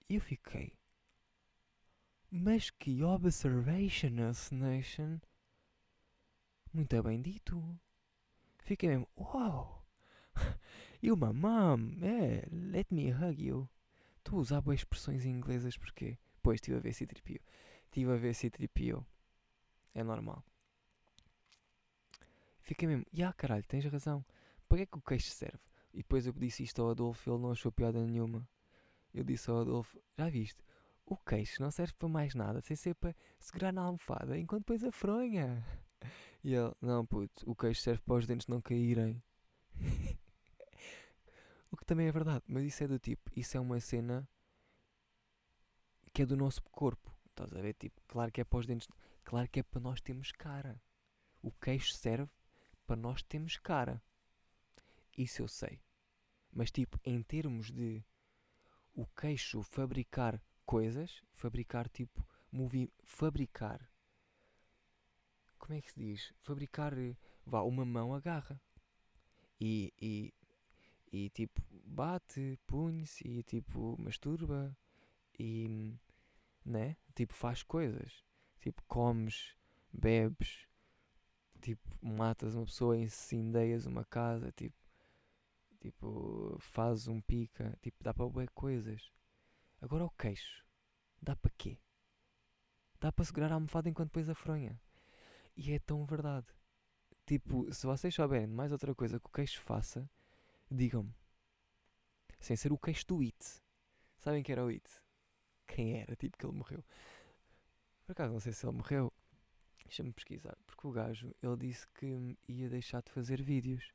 E 0.08 0.16
eu 0.16 0.20
fiquei. 0.20 0.76
Mas 2.30 2.70
que 2.70 3.02
observation, 3.02 4.10
Nation. 4.52 5.18
Muito 6.72 7.02
bem 7.02 7.20
dito. 7.20 7.78
Fiquei 8.60 8.88
mesmo, 8.88 9.08
uau! 9.16 9.84
You 11.02 11.16
my 11.16 11.32
mom, 11.32 11.96
é, 12.02 12.46
let 12.52 12.86
me 12.90 13.10
hug 13.10 13.42
you. 13.42 13.68
Estou 14.18 14.38
a 14.38 14.42
usar 14.42 14.60
boas 14.60 14.80
expressões 14.80 15.24
inglesas 15.24 15.76
porque, 15.78 16.18
pois, 16.42 16.56
estive 16.56 16.76
a 16.76 16.80
ver 16.80 16.92
se 16.92 17.06
tripio. 17.06 17.40
Estive 17.90 18.12
a 18.12 18.16
ver 18.16 18.35
se 18.35 18.48
tripio. 18.48 19.05
É 19.92 20.05
normal. 20.05 20.44
Fiquei 22.61 22.87
mesmo, 22.87 23.05
ya 23.12 23.18
yeah, 23.18 23.37
caralho, 23.37 23.64
tens 23.66 23.85
razão. 23.87 24.24
Para 24.68 24.79
que 24.79 24.83
é 24.85 24.87
que 24.87 24.98
o 24.98 25.03
queixo 25.03 25.31
serve? 25.31 25.59
E 25.92 25.98
depois 25.98 26.24
eu 26.24 26.33
disse 26.33 26.62
isto 26.62 26.81
ao 26.81 26.90
Adolfo 26.90 27.29
ele 27.29 27.42
não 27.42 27.50
achou 27.50 27.72
piada 27.72 28.00
nenhuma. 28.07 28.48
Eu 29.12 29.24
disse 29.24 29.50
ao 29.50 29.62
Adolfo, 29.62 30.00
já 30.16 30.31
viste? 30.31 30.62
O 31.05 31.16
queixo 31.16 31.61
não 31.61 31.72
serve 31.72 31.92
para 31.94 32.09
mais 32.09 32.33
nada, 32.33 32.61
sem 32.61 32.76
ser 32.76 32.94
para 32.94 33.12
segurar 33.40 33.72
na 33.72 33.83
almofada 33.83 34.38
enquanto 34.38 34.66
pões 34.66 34.85
a 34.85 34.92
fronha. 34.92 35.64
E 36.42 36.55
ele, 36.55 36.72
não 36.81 37.05
puto, 37.05 37.50
o 37.50 37.55
queixo 37.55 37.83
serve 37.83 38.00
para 38.00 38.14
os 38.14 38.26
dentes 38.26 38.46
não 38.46 38.62
caírem. 38.62 39.22
o 41.70 41.76
que 41.76 41.85
também 41.85 42.07
é 42.07 42.12
verdade, 42.12 42.42
mas 42.48 42.64
isso 42.64 42.83
é 42.83 42.88
do 42.88 42.98
tipo, 42.98 43.31
isso 43.37 43.59
é 43.59 43.61
uma 43.61 43.79
cena 43.79 44.26
que 46.14 46.22
é 46.22 46.26
do 46.26 46.38
nosso 46.38 46.62
corpo. 46.62 47.09
Estás 47.44 47.59
a 47.59 47.62
ver? 47.62 47.74
Tipo, 47.74 48.00
claro 48.07 48.31
que 48.31 48.40
é 48.40 48.44
para 48.44 48.59
os 48.59 48.66
dentes, 48.66 48.88
claro 49.24 49.48
que 49.48 49.61
é 49.61 49.62
para 49.62 49.81
nós 49.81 50.00
termos 50.00 50.33
cara. 50.33 50.81
O 51.42 51.50
queixo 51.50 51.94
serve 51.94 52.31
para 52.87 52.96
nós 52.96 53.22
termos 53.22 53.57
cara. 53.57 54.03
Isso 55.16 55.42
eu 55.42 55.48
sei. 55.48 55.81
Mas 56.53 56.70
tipo, 56.70 56.98
em 57.05 57.22
termos 57.22 57.70
de 57.70 58.05
o 58.94 59.07
queixo 59.07 59.62
fabricar 59.62 60.42
coisas, 60.66 61.22
fabricar 61.33 61.88
tipo, 61.88 62.26
movi 62.53 62.92
fabricar 63.05 63.90
como 65.61 65.79
é 65.79 65.83
que 65.83 65.92
se 65.92 66.00
diz? 66.00 66.35
Fabricar, 66.40 66.94
vá, 67.46 67.62
uma 67.62 67.85
mão 67.85 68.12
agarra. 68.12 68.61
E, 69.61 69.92
e, 70.00 70.35
e 71.12 71.29
tipo, 71.31 71.62
bate, 71.85 72.59
punhe-se 72.66 73.29
e 73.29 73.42
tipo, 73.44 73.94
masturba 74.00 74.76
e, 75.38 75.94
né? 76.64 76.96
Tipo, 77.14 77.34
faz 77.34 77.62
coisas. 77.62 78.24
Tipo, 78.60 78.82
comes, 78.86 79.56
bebes, 79.92 80.66
tipo, 81.60 81.88
matas 82.00 82.54
uma 82.54 82.64
pessoa, 82.64 82.96
incendeias 82.96 83.86
uma 83.86 84.04
casa, 84.04 84.52
tipo, 84.52 84.76
tipo, 85.80 86.56
fazes 86.60 87.08
um 87.08 87.20
pica, 87.20 87.76
tipo, 87.82 88.02
dá 88.02 88.12
para 88.12 88.28
ver 88.28 88.50
coisas. 88.50 89.10
Agora 89.80 90.04
o 90.04 90.10
queixo, 90.10 90.64
dá 91.20 91.34
para 91.34 91.50
quê? 91.56 91.78
Dá 93.00 93.10
para 93.10 93.24
segurar 93.24 93.50
a 93.50 93.54
almofada 93.54 93.88
enquanto 93.88 94.10
pões 94.10 94.28
a 94.28 94.34
fronha. 94.34 94.78
E 95.56 95.72
é 95.72 95.78
tão 95.78 96.04
verdade. 96.04 96.46
Tipo, 97.26 97.72
se 97.72 97.86
vocês 97.86 98.14
souberem 98.14 98.46
mais 98.46 98.72
outra 98.72 98.94
coisa 98.94 99.18
que 99.18 99.26
o 99.26 99.32
queixo 99.32 99.60
faça, 99.60 100.08
digam-me. 100.70 101.14
Sem 102.38 102.56
ser 102.56 102.72
o 102.72 102.78
queixo 102.78 103.06
do 103.06 103.20
It. 103.20 103.62
Sabem 104.18 104.42
que 104.42 104.52
era 104.52 104.64
o 104.64 104.68
It? 104.68 104.84
Quem 105.70 106.00
era? 106.00 106.16
Tipo 106.16 106.37
que 106.37 106.44
ele 106.44 106.56
morreu. 106.56 106.85
Por 108.04 108.12
acaso 108.12 108.33
não 108.33 108.40
sei 108.40 108.52
se 108.52 108.66
ele 108.66 108.76
morreu. 108.76 109.12
Deixa-me 109.85 110.12
pesquisar. 110.12 110.56
Porque 110.66 110.87
o 110.87 110.90
gajo, 110.92 111.35
ele 111.42 111.56
disse 111.56 111.87
que 111.94 112.37
ia 112.48 112.68
deixar 112.68 113.02
de 113.02 113.11
fazer 113.11 113.40
vídeos. 113.42 113.92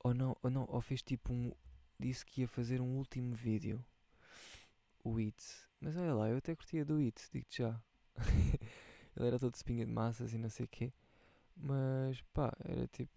Ou 0.00 0.14
não, 0.14 0.36
ou 0.42 0.50
não, 0.50 0.66
ou 0.68 0.80
fez 0.80 1.02
tipo 1.02 1.32
um. 1.32 1.52
Disse 1.98 2.24
que 2.24 2.40
ia 2.40 2.48
fazer 2.48 2.80
um 2.80 2.96
último 2.96 3.34
vídeo. 3.34 3.84
O 5.04 5.18
It. 5.18 5.42
Mas 5.80 5.96
olha 5.96 6.14
lá, 6.14 6.28
eu 6.28 6.38
até 6.38 6.54
curtia 6.54 6.84
do 6.84 6.98
It, 6.98 7.22
digo-te 7.32 7.58
já. 7.58 7.80
Ele 9.16 9.26
era 9.26 9.38
todo 9.38 9.54
espinha 9.54 9.84
de 9.84 9.92
massas 9.92 10.32
e 10.32 10.38
não 10.38 10.48
sei 10.48 10.64
o 10.64 10.68
quê. 10.68 10.92
Mas 11.56 12.20
pá, 12.32 12.52
era 12.64 12.86
tipo. 12.88 13.12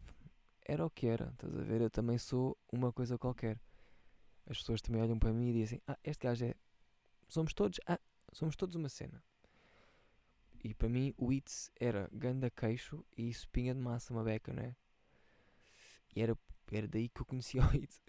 Era 0.68 0.86
o 0.86 0.90
que 0.90 1.08
era, 1.08 1.30
estás 1.30 1.56
a 1.56 1.62
ver? 1.62 1.82
Eu 1.82 1.90
também 1.90 2.18
sou 2.18 2.58
uma 2.72 2.92
coisa 2.92 3.18
qualquer. 3.18 3.60
As 4.48 4.58
pessoas 4.60 4.82
também 4.82 5.02
olham 5.02 5.18
para 5.18 5.32
mim 5.32 5.50
e 5.50 5.54
dizem: 5.54 5.82
Ah, 5.88 5.98
este 6.04 6.24
gajo 6.24 6.46
é. 6.46 6.56
Somos 7.28 7.54
todos. 7.54 7.80
Ah, 7.88 8.00
somos 8.32 8.56
todos 8.56 8.76
uma 8.76 8.90
cena. 8.90 9.24
E 10.64 10.74
para 10.74 10.90
mim 10.90 11.14
o 11.18 11.32
Itz 11.32 11.72
era 11.80 12.10
ganda 12.12 12.50
queixo 12.50 13.06
e 13.16 13.30
espinha 13.30 13.74
de 13.74 13.80
massa, 13.80 14.14
uma 14.14 14.24
beca, 14.24 14.52
não 14.52 14.64
é? 14.64 14.76
E 16.16 16.22
era, 16.22 16.38
era 16.72 16.88
daí 16.88 17.10
que 17.10 17.22
eu 17.22 17.26
conhecia 17.26 17.62
o 17.66 17.76
Itz. 17.76 18.02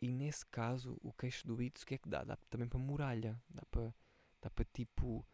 E 0.00 0.08
nesse 0.08 0.46
caso, 0.46 0.96
o 1.02 1.12
queixo 1.12 1.46
do 1.46 1.60
Itz, 1.60 1.82
o 1.82 1.86
que 1.86 1.94
é 1.94 1.98
que 1.98 2.08
dá? 2.08 2.24
Dá 2.24 2.36
também 2.48 2.68
para 2.68 2.78
muralha. 2.78 3.40
Dá 3.48 3.62
para, 3.70 3.94
dá 4.40 4.50
para 4.50 4.64
tipo. 4.66 5.26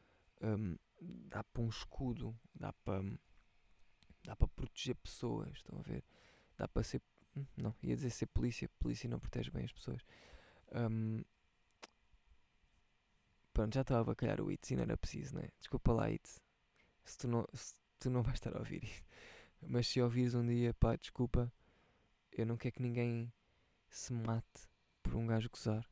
Um, 0.43 0.77
dá 1.01 1.45
para 1.45 1.63
um 1.63 1.69
escudo, 1.69 2.37
dá 2.55 2.73
para 2.73 3.03
dá 4.25 4.35
para 4.35 4.49
proteger 4.49 4.97
pessoas, 4.97 5.51
estão 5.53 5.79
a 5.79 5.83
ver? 5.83 6.03
Dá 6.57 6.67
para 6.67 6.83
ser 6.83 7.03
hum, 7.37 7.47
não, 7.57 7.75
ia 7.83 7.95
dizer 7.95 8.11
ser 8.11 8.27
polícia, 8.27 8.69
polícia 8.79 9.09
não 9.09 9.19
protege 9.21 9.51
bem 9.51 9.65
as 9.65 9.73
pessoas. 9.73 10.03
Um, 10.73 11.23
pronto, 13.55 13.73
já 13.73 13.83
estava 13.83 14.13
a 14.13 14.15
calhar 14.17 14.41
o 14.41 14.51
Itz 14.51 14.71
e 14.71 14.77
não 14.77 14.83
era 14.83 14.97
preciso, 14.97 15.37
né? 15.37 15.49
Desculpa 15.61 15.93
lá, 15.93 16.11
Itz, 16.11 16.43
se 17.05 17.17
tu 17.17 17.29
não, 17.29 17.47
se 17.55 17.75
tu 18.01 18.11
não 18.11 18.23
vais 18.23 18.37
estar 18.37 18.55
a 18.55 18.59
ouvir 18.59 18.85
isto. 18.85 19.07
Mas 19.67 19.87
se 19.89 20.03
ouvires 20.03 20.35
um 20.35 20.45
dia, 20.47 20.75
pá, 20.75 20.97
desculpa, 20.97 21.51
eu 22.33 22.45
não 22.45 22.57
quero 22.57 22.75
que 22.75 22.83
ninguém 22.83 23.33
se 23.89 24.13
mate 24.13 24.69
por 25.03 25.15
um 25.15 25.27
gajo 25.27 25.49
gozar. 25.49 25.89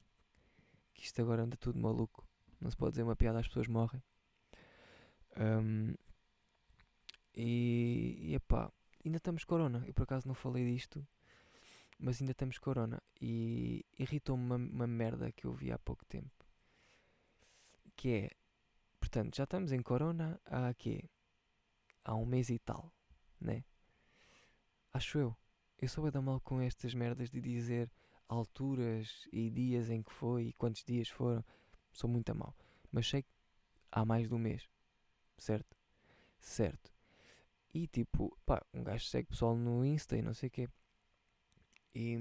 Que 0.93 1.05
isto 1.05 1.23
agora 1.23 1.43
anda 1.45 1.57
tudo 1.57 1.79
maluco. 1.79 2.27
Não 2.61 2.71
se 2.71 2.77
pode 2.77 2.93
dizer 2.93 3.05
uma 3.05 3.17
piada, 3.17 3.39
as 3.39 3.47
pessoas 3.47 3.69
morrem. 3.69 4.03
Um, 5.37 5.95
e, 7.35 8.19
e 8.21 8.35
epá, 8.35 8.71
ainda 9.05 9.17
estamos 9.17 9.45
corona. 9.45 9.83
Eu 9.87 9.95
por 9.95 10.03
acaso 10.03 10.29
não 10.29 10.35
falei 10.35 10.65
disto, 10.71 11.07
mas 11.99 12.21
ainda 12.21 12.33
estamos 12.33 12.59
corona. 12.59 13.01
E 13.21 13.87
irritou-me 13.99 14.45
uma, 14.45 14.57
uma 14.57 14.87
merda 14.87 15.33
que 15.33 15.47
eu 15.47 15.53
vi 15.53 15.73
há 15.73 15.79
pouco 15.79 16.05
tempo. 16.05 16.42
Que 17.97 18.09
é, 18.11 18.31
portanto, 19.01 19.37
já 19.37 19.45
estamos 19.45 19.73
em 19.73 19.83
corona 19.83 20.41
há 20.47 20.73
quê? 20.75 21.05
Há 22.05 22.15
um 22.15 22.27
mês 22.27 22.51
e 22.51 22.59
tal, 22.59 22.93
né? 23.41 23.65
Acho 24.93 25.19
eu. 25.19 25.37
Eu 25.79 25.89
sou 25.89 26.11
bem 26.11 26.23
mal 26.23 26.41
com 26.41 26.61
estas 26.61 26.95
merdas 26.95 27.31
de 27.31 27.41
dizer 27.41 27.91
alturas 28.29 29.29
e 29.33 29.51
dias 29.51 29.91
em 29.91 30.03
que 30.03 30.13
foi 30.13 30.47
e 30.49 30.53
quantos 30.53 30.85
dias 30.85 31.09
foram. 31.09 31.45
Sou 31.93 32.09
muito 32.09 32.31
a 32.31 32.35
mal. 32.35 32.57
Mas 32.91 33.09
sei 33.09 33.23
que 33.23 33.31
há 33.91 34.05
mais 34.05 34.29
de 34.29 34.35
um 34.35 34.39
mês 34.39 34.69
certo? 35.43 35.77
Certo. 36.41 36.93
E 37.75 37.87
tipo, 37.87 38.37
pá, 38.47 38.65
um 38.73 38.83
gajo 38.85 39.07
segue 39.07 39.29
pessoal 39.29 39.57
no 39.57 39.85
Insta 39.85 40.17
e 40.17 40.23
não 40.23 40.35
sei 40.35 40.49
o 40.49 40.51
quê. 40.51 40.69
E, 41.95 42.17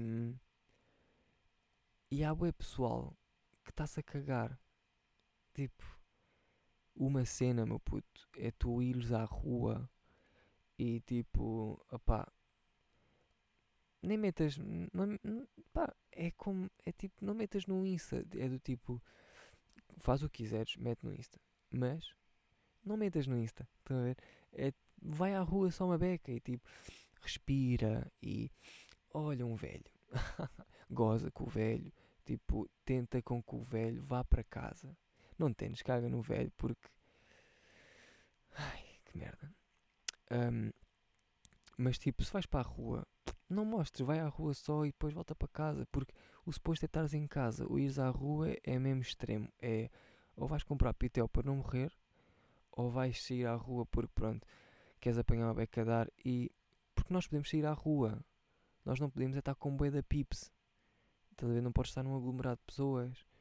e 2.10 2.24
há 2.24 2.34
bué 2.34 2.52
pessoal 2.52 3.16
que 3.64 3.70
está-se 3.70 4.00
a 4.00 4.02
cagar. 4.02 4.58
Tipo, 5.54 5.84
uma 6.96 7.24
cena, 7.24 7.66
meu 7.66 7.80
puto, 7.80 8.28
é 8.36 8.50
tu 8.50 8.82
ires 8.82 9.12
à 9.12 9.24
rua 9.24 9.88
e 10.78 11.00
tipo, 11.00 11.84
opá, 11.90 12.30
nem 14.02 14.18
metas, 14.18 14.58
não, 14.58 15.18
é 16.10 16.30
como, 16.32 16.70
é 16.84 16.92
tipo, 16.92 17.24
não 17.24 17.34
metas 17.34 17.66
no 17.66 17.86
Insta, 17.86 18.26
é 18.36 18.48
do 18.48 18.58
tipo, 18.58 19.00
faz 19.98 20.22
o 20.22 20.28
que 20.28 20.42
quiseres, 20.42 20.76
mete 20.76 21.04
no 21.04 21.14
Insta, 21.14 21.38
mas 21.70 22.14
não 22.84 22.96
metas 22.96 23.26
no 23.26 23.38
Insta, 23.38 23.68
estão 23.78 23.98
a 23.98 24.02
ver? 24.02 24.18
É, 24.52 24.72
vai 25.00 25.34
à 25.34 25.42
rua 25.42 25.70
só 25.70 25.86
uma 25.86 25.98
beca 25.98 26.32
e 26.32 26.40
tipo, 26.40 26.68
respira 27.20 28.10
e 28.22 28.50
olha 29.14 29.46
um 29.46 29.54
velho, 29.54 29.90
goza 30.90 31.30
com 31.30 31.44
o 31.44 31.50
velho, 31.50 31.92
tipo, 32.24 32.68
tenta 32.84 33.22
com 33.22 33.42
que 33.42 33.54
o 33.54 33.62
velho 33.62 34.02
vá 34.02 34.24
para 34.24 34.42
casa. 34.44 34.96
Não 35.42 35.52
tens 35.52 35.82
caga 35.82 36.08
no 36.08 36.22
velho 36.22 36.52
porque. 36.56 36.88
Ai, 38.54 38.84
que 39.04 39.18
merda. 39.18 39.52
Um, 40.30 40.70
mas 41.76 41.98
tipo, 41.98 42.22
se 42.24 42.32
vais 42.32 42.46
para 42.46 42.60
a 42.60 42.62
rua, 42.62 43.04
não 43.50 43.64
mostres, 43.64 44.06
vai 44.06 44.20
à 44.20 44.28
rua 44.28 44.54
só 44.54 44.84
e 44.84 44.92
depois 44.92 45.12
volta 45.12 45.34
para 45.34 45.48
casa, 45.48 45.84
porque 45.90 46.14
o 46.46 46.52
suposto 46.52 46.84
é 46.84 46.86
estares 46.86 47.12
em 47.12 47.26
casa, 47.26 47.66
ou 47.68 47.76
ires 47.76 47.98
à 47.98 48.08
rua 48.08 48.56
é 48.62 48.78
mesmo 48.78 49.02
extremo. 49.02 49.52
É 49.60 49.90
ou 50.36 50.46
vais 50.46 50.62
comprar 50.62 50.94
pitel 50.94 51.28
para 51.28 51.42
não 51.42 51.56
morrer, 51.56 51.92
ou 52.70 52.88
vais 52.88 53.20
sair 53.20 53.46
à 53.46 53.56
rua 53.56 53.84
porque 53.84 54.12
pronto, 54.14 54.46
queres 55.00 55.18
apanhar 55.18 55.46
uma 55.46 55.54
beca 55.54 55.84
dar 55.84 56.08
e 56.24 56.52
porque 56.94 57.12
nós 57.12 57.26
podemos 57.26 57.50
sair 57.50 57.66
à 57.66 57.72
rua. 57.72 58.24
Nós 58.84 59.00
não 59.00 59.10
podemos 59.10 59.36
é 59.36 59.40
estar 59.40 59.56
com 59.56 59.76
bué 59.76 59.90
da 59.90 60.04
pips. 60.04 60.52
Estás 61.32 61.50
a 61.50 61.54
ver? 61.54 61.62
Não 61.62 61.72
podes 61.72 61.90
estar 61.90 62.02
num 62.04 62.16
aglomerado 62.16 62.58
de 62.58 62.66
pessoas. 62.66 63.31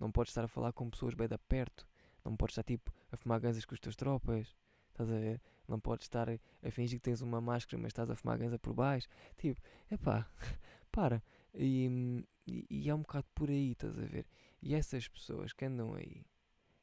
Não 0.00 0.10
podes 0.10 0.30
estar 0.30 0.44
a 0.44 0.48
falar 0.48 0.72
com 0.72 0.88
pessoas 0.88 1.14
bem 1.14 1.28
da 1.28 1.38
perto. 1.38 1.86
Não 2.24 2.34
podes 2.34 2.54
estar 2.54 2.64
tipo 2.64 2.90
a 3.12 3.16
fumar 3.16 3.38
ganzas 3.38 3.66
com 3.66 3.74
os 3.74 3.80
teus 3.80 3.94
tropas. 3.94 4.56
Estás 4.88 5.10
a 5.10 5.18
ver? 5.18 5.40
Não 5.68 5.78
podes 5.78 6.06
estar 6.06 6.28
a, 6.28 6.70
fingir 6.70 6.98
que 6.98 7.04
tens 7.04 7.20
uma 7.20 7.40
máscara, 7.40 7.80
mas 7.80 7.90
estás 7.90 8.10
a 8.10 8.16
fumar 8.16 8.38
ganza 8.38 8.58
por 8.58 8.72
baixo. 8.72 9.06
Tipo, 9.36 9.60
epá, 9.90 10.26
para. 10.90 11.22
E, 11.54 12.24
e, 12.46 12.66
e 12.70 12.90
é 12.90 12.94
um 12.94 13.02
bocado 13.02 13.26
por 13.34 13.50
aí, 13.50 13.72
estás 13.72 13.98
a 13.98 14.04
ver? 14.06 14.26
E 14.62 14.74
essas 14.74 15.06
pessoas 15.06 15.52
que 15.52 15.64
andam 15.66 15.94
aí 15.94 16.24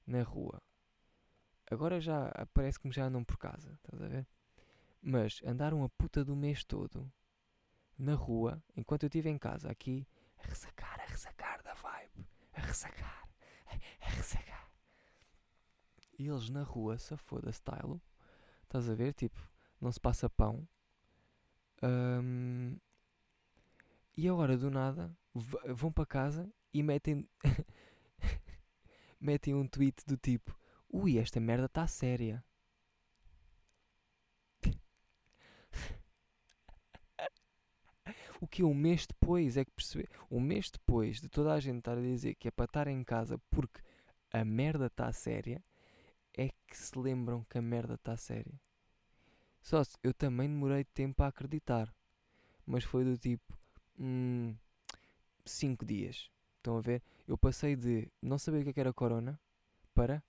na 0.05 0.21
rua, 0.23 0.61
agora 1.69 1.99
já 1.99 2.31
parece 2.53 2.79
que 2.79 2.89
já 2.91 3.05
andam 3.05 3.23
por 3.23 3.37
casa, 3.37 3.73
estás 3.83 4.01
a 4.01 4.07
ver? 4.07 4.27
Mas 5.01 5.41
andaram 5.45 5.83
a 5.83 5.89
puta 5.89 6.23
do 6.23 6.35
mês 6.35 6.63
todo 6.63 7.11
na 7.97 8.13
rua, 8.13 8.63
enquanto 8.75 9.03
eu 9.03 9.07
estive 9.07 9.29
em 9.29 9.37
casa 9.37 9.69
aqui, 9.69 10.07
a 10.37 10.47
ressacar, 10.47 10.99
a 10.99 11.05
ressacar 11.05 11.63
a 12.57 12.61
ressacar, 12.61 13.29
a, 14.01 14.09
ressacar. 14.09 14.69
E 16.17 16.27
eles 16.27 16.49
na 16.49 16.63
rua, 16.63 16.97
se 16.97 17.15
foda 17.15 17.51
style, 17.51 18.01
estás 18.63 18.89
a 18.89 18.95
ver? 18.95 19.13
Tipo, 19.13 19.39
não 19.79 19.91
se 19.91 19.99
passa 19.99 20.29
pão. 20.29 20.67
Um, 21.83 22.77
e 24.15 24.27
agora 24.27 24.57
do 24.57 24.71
nada 24.71 25.15
vão 25.33 25.91
para 25.91 26.07
casa 26.07 26.51
e 26.73 26.81
metem 26.81 27.29
metem 29.21 29.53
um 29.53 29.67
tweet 29.67 30.03
do 30.07 30.17
tipo 30.17 30.57
Ui, 30.89 31.19
esta 31.19 31.39
merda 31.39 31.65
está 31.65 31.85
séria. 31.85 32.43
O 38.39 38.47
que 38.47 38.63
um 38.63 38.73
mês 38.73 39.07
depois 39.07 39.57
é 39.57 39.65
que 39.65 39.71
perceber. 39.71 40.09
Um 40.29 40.39
mês 40.39 40.69
depois 40.69 41.19
de 41.19 41.29
toda 41.29 41.53
a 41.53 41.59
gente 41.59 41.79
estar 41.79 41.97
a 41.97 42.01
dizer 42.01 42.35
que 42.35 42.47
é 42.47 42.51
para 42.51 42.65
estar 42.65 42.87
em 42.87 43.03
casa 43.03 43.39
porque 43.49 43.81
a 44.31 44.45
merda 44.45 44.87
está 44.87 45.11
séria, 45.11 45.63
é 46.33 46.49
que 46.67 46.77
se 46.77 46.97
lembram 46.97 47.43
que 47.49 47.57
a 47.57 47.61
merda 47.61 47.95
está 47.95 48.15
séria. 48.15 48.59
Só 49.61 49.83
se 49.83 49.97
eu 50.03 50.13
também 50.13 50.47
demorei 50.47 50.83
tempo 50.83 51.23
a 51.23 51.27
acreditar. 51.27 51.93
Mas 52.65 52.83
foi 52.83 53.03
do 53.03 53.17
tipo. 53.17 53.57
Hum, 53.99 54.55
cinco 55.45 55.85
dias. 55.85 56.29
Estão 56.57 56.77
a 56.77 56.81
ver? 56.81 57.01
Eu 57.27 57.37
passei 57.37 57.75
de 57.75 58.11
não 58.21 58.37
saber 58.37 58.61
o 58.61 58.73
que, 58.73 58.79
é 58.79 58.81
era 58.81 58.93
corona 58.93 59.39
para 59.93 60.23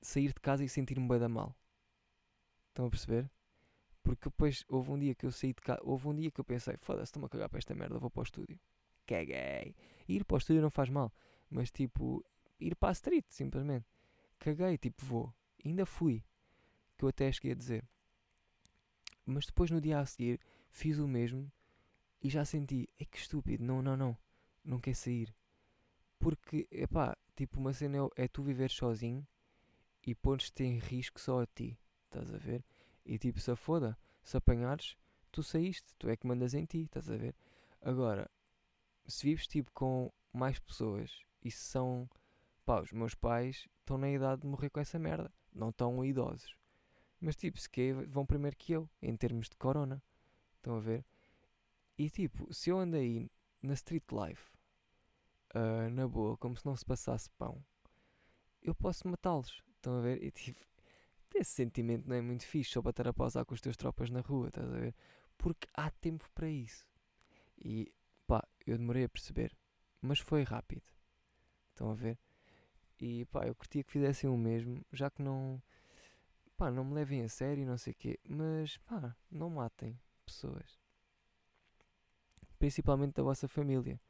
sair 0.00 0.28
de 0.28 0.40
casa 0.40 0.64
e 0.64 0.68
sentir-me 0.68 1.06
bem 1.06 1.18
da 1.18 1.28
mal. 1.28 1.54
Estão 2.68 2.86
a 2.86 2.90
perceber? 2.90 3.30
Porque 4.02 4.28
depois 4.28 4.64
houve 4.68 4.90
um 4.90 4.98
dia 4.98 5.14
que 5.14 5.26
eu 5.26 5.30
saí 5.30 5.52
de 5.52 5.60
casa, 5.60 5.80
houve 5.82 6.08
um 6.08 6.14
dia 6.14 6.30
que 6.30 6.40
eu 6.40 6.44
pensei, 6.44 6.76
foda-se, 6.78 7.04
estou-me 7.04 7.26
a 7.26 7.28
cagar 7.28 7.48
para 7.48 7.58
esta 7.58 7.74
merda, 7.74 7.98
vou 7.98 8.10
para 8.10 8.20
o 8.20 8.24
estúdio. 8.24 8.58
Caguei. 9.06 9.74
Ir 10.08 10.24
para 10.24 10.34
o 10.34 10.38
estúdio 10.38 10.62
não 10.62 10.70
faz 10.70 10.88
mal, 10.88 11.12
mas 11.50 11.70
tipo, 11.70 12.24
ir 12.58 12.74
para 12.76 12.90
a 12.90 12.92
street, 12.92 13.26
simplesmente. 13.28 13.86
Caguei, 14.38 14.78
tipo, 14.78 15.04
vou. 15.04 15.34
Ainda 15.64 15.84
fui. 15.84 16.24
Que 16.96 17.04
eu 17.04 17.08
até 17.08 17.30
cheguei 17.30 17.52
a 17.52 17.54
dizer. 17.54 17.84
Mas 19.26 19.46
depois 19.46 19.70
no 19.70 19.80
dia 19.80 19.98
a 19.98 20.06
seguir 20.06 20.40
fiz 20.70 20.98
o 20.98 21.06
mesmo 21.06 21.50
e 22.22 22.28
já 22.28 22.44
senti, 22.44 22.88
é 22.98 23.04
que 23.04 23.18
estúpido, 23.18 23.64
não, 23.64 23.82
não, 23.82 23.96
não, 23.96 24.16
não 24.64 24.80
quer 24.80 24.94
sair. 24.94 25.34
Porque, 26.18 26.66
epá, 26.70 27.16
tipo, 27.36 27.60
uma 27.60 27.72
cena 27.72 27.98
é, 28.16 28.24
é 28.24 28.28
tu 28.28 28.42
viver 28.42 28.70
sozinho 28.70 29.26
e 30.04 30.14
pões-te 30.14 30.64
em 30.64 30.78
risco 30.78 31.20
só 31.20 31.42
a 31.42 31.46
ti, 31.46 31.78
estás 32.06 32.32
a 32.32 32.38
ver? 32.38 32.64
E 33.08 33.18
tipo, 33.18 33.40
se 33.40 33.50
a 33.50 33.56
foda, 33.56 33.98
se 34.22 34.36
apanhares, 34.36 34.94
tu 35.32 35.42
saíste, 35.42 35.96
tu 35.98 36.10
é 36.10 36.16
que 36.16 36.26
mandas 36.26 36.52
em 36.52 36.66
ti, 36.66 36.82
estás 36.82 37.10
a 37.10 37.16
ver? 37.16 37.34
Agora, 37.80 38.30
se 39.06 39.24
vives 39.24 39.46
tipo 39.46 39.72
com 39.72 40.12
mais 40.30 40.58
pessoas 40.58 41.22
e 41.42 41.50
se 41.50 41.64
são, 41.64 42.06
pá, 42.66 42.82
os 42.82 42.92
meus 42.92 43.14
pais 43.14 43.66
estão 43.80 43.96
na 43.96 44.10
idade 44.10 44.42
de 44.42 44.46
morrer 44.46 44.68
com 44.68 44.78
essa 44.78 44.98
merda, 44.98 45.32
não 45.54 45.70
estão 45.70 46.04
idosos. 46.04 46.54
Mas 47.18 47.34
tipo, 47.34 47.58
se 47.58 47.68
que 47.70 47.94
vão 47.94 48.26
primeiro 48.26 48.56
que 48.58 48.72
eu, 48.72 48.88
em 49.00 49.16
termos 49.16 49.48
de 49.48 49.56
corona. 49.56 50.02
Estão 50.56 50.76
a 50.76 50.80
ver? 50.80 51.02
E 51.96 52.10
tipo, 52.10 52.52
se 52.52 52.68
eu 52.68 52.78
andei 52.78 53.30
na 53.62 53.72
street 53.72 54.04
life, 54.12 54.52
uh, 55.54 55.88
na 55.90 56.06
boa, 56.06 56.36
como 56.36 56.56
se 56.56 56.66
não 56.66 56.76
se 56.76 56.84
passasse 56.84 57.30
pão, 57.38 57.64
eu 58.60 58.74
posso 58.74 59.08
matá-los. 59.08 59.62
Estão 59.76 59.98
a 59.98 60.02
ver? 60.02 60.22
E 60.22 60.30
tipo, 60.30 60.60
esse 61.34 61.50
sentimento 61.50 62.08
não 62.08 62.16
é 62.16 62.20
muito 62.20 62.46
fixe 62.46 62.72
só 62.72 62.80
para 62.80 62.90
estar 62.90 63.08
a 63.08 63.12
pausar 63.12 63.44
com 63.44 63.54
os 63.54 63.60
teus 63.60 63.76
tropas 63.76 64.10
na 64.10 64.20
rua, 64.20 64.48
estás 64.48 64.68
a 64.72 64.78
ver? 64.78 64.94
Porque 65.36 65.68
há 65.74 65.90
tempo 65.90 66.28
para 66.34 66.48
isso. 66.48 66.86
E 67.58 67.92
pá, 68.26 68.46
eu 68.66 68.78
demorei 68.78 69.04
a 69.04 69.08
perceber, 69.08 69.56
mas 70.00 70.18
foi 70.18 70.42
rápido. 70.42 70.82
Estão 71.70 71.90
a 71.90 71.94
ver? 71.94 72.18
E 73.00 73.24
pá, 73.26 73.46
eu 73.46 73.54
curtia 73.54 73.84
que 73.84 73.92
fizessem 73.92 74.28
o 74.30 74.36
mesmo, 74.36 74.84
já 74.92 75.10
que 75.10 75.22
não. 75.22 75.62
pá, 76.56 76.70
não 76.70 76.84
me 76.84 76.94
levem 76.94 77.22
a 77.22 77.28
sério, 77.28 77.66
não 77.66 77.78
sei 77.78 77.92
o 77.92 77.96
quê, 77.96 78.18
mas 78.24 78.76
pá, 78.78 79.16
não 79.30 79.50
matem 79.50 79.98
pessoas 80.24 80.78
principalmente 82.58 83.14
da 83.14 83.22
vossa 83.22 83.48
família. 83.48 84.00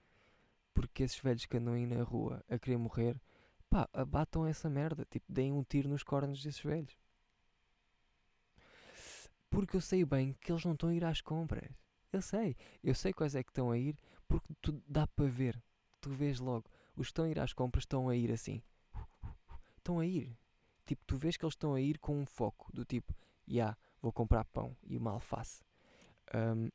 Porque 0.75 1.03
esses 1.03 1.19
velhos 1.19 1.47
que 1.47 1.57
andam 1.57 1.75
aí 1.75 1.87
na 1.87 2.03
rua 2.03 2.43
a 2.49 2.59
querer 2.59 2.79
morrer, 2.79 3.21
pá, 3.69 3.89
abatam 3.93 4.47
essa 4.47 4.71
merda. 4.71 5.05
Tipo, 5.05 5.27
deem 5.33 5.53
um 5.53 5.63
tiro 5.63 5.89
nos 5.89 6.03
cornos 6.03 6.43
desses 6.43 6.63
velhos. 6.63 6.97
Porque 9.51 9.77
eu 9.77 9.81
sei 9.81 10.05
bem 10.05 10.35
que 10.41 10.53
eles 10.53 10.65
não 10.65 10.73
estão 10.73 10.91
a 10.91 10.95
ir 10.95 11.05
às 11.05 11.21
compras. 11.21 11.71
Eu 12.13 12.23
sei. 12.23 12.57
Eu 12.83 12.95
sei 12.95 13.13
quais 13.13 13.35
é 13.35 13.43
que 13.43 13.51
estão 13.51 13.71
a 13.71 13.79
ir 13.79 13.97
porque 14.27 14.55
tu 14.61 14.83
dá 14.87 15.07
para 15.07 15.27
ver. 15.27 15.63
Tu 16.01 16.11
vês 16.11 16.39
logo. 16.39 16.71
Os 16.97 17.07
que 17.07 17.11
estão 17.11 17.25
a 17.25 17.29
ir 17.29 17.39
às 17.39 17.53
compras 17.53 17.83
estão 17.83 18.09
a 18.09 18.17
ir 18.17 18.31
assim. 18.33 18.63
Estão 19.77 20.01
a 20.01 20.07
ir. 20.07 20.37
Tipo, 20.87 21.05
tu 21.07 21.17
vês 21.17 21.37
que 21.37 21.45
eles 21.45 21.55
estão 21.55 21.75
a 21.75 21.81
ir 21.81 21.99
com 21.99 22.19
um 22.21 22.27
foco. 22.27 22.71
Do 22.73 22.85
tipo, 22.85 23.15
já, 23.47 23.55
yeah, 23.55 23.79
vou 24.01 24.13
comprar 24.13 24.45
pão 24.45 24.77
e 24.83 24.97
uma 24.97 25.13
alface. 25.13 25.63
Um, 26.35 26.69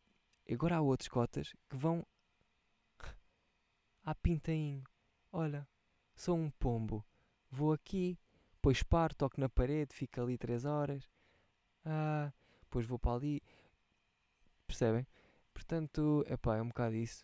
Agora 0.52 0.76
há 0.76 0.82
outros 0.82 1.08
cotas 1.08 1.54
que 1.70 1.76
vão 1.76 2.06
à 4.04 4.14
pintainho. 4.14 4.84
Olha, 5.32 5.68
sou 6.16 6.38
um 6.38 6.50
pombo. 6.52 7.04
Vou 7.50 7.72
aqui, 7.72 8.20
depois 8.56 8.84
paro, 8.84 9.16
toco 9.16 9.40
na 9.40 9.48
parede, 9.48 9.96
fico 9.96 10.22
ali 10.22 10.38
3 10.38 10.66
horas. 10.66 11.10
Ah, 11.86 12.32
depois 12.74 12.88
vou 12.88 12.98
para 12.98 13.14
ali. 13.14 13.42
Percebem? 14.66 15.06
Portanto, 15.54 16.26
epá, 16.28 16.58
é 16.58 16.62
um 16.62 16.70
bocado 16.70 16.96
isso. 16.96 17.24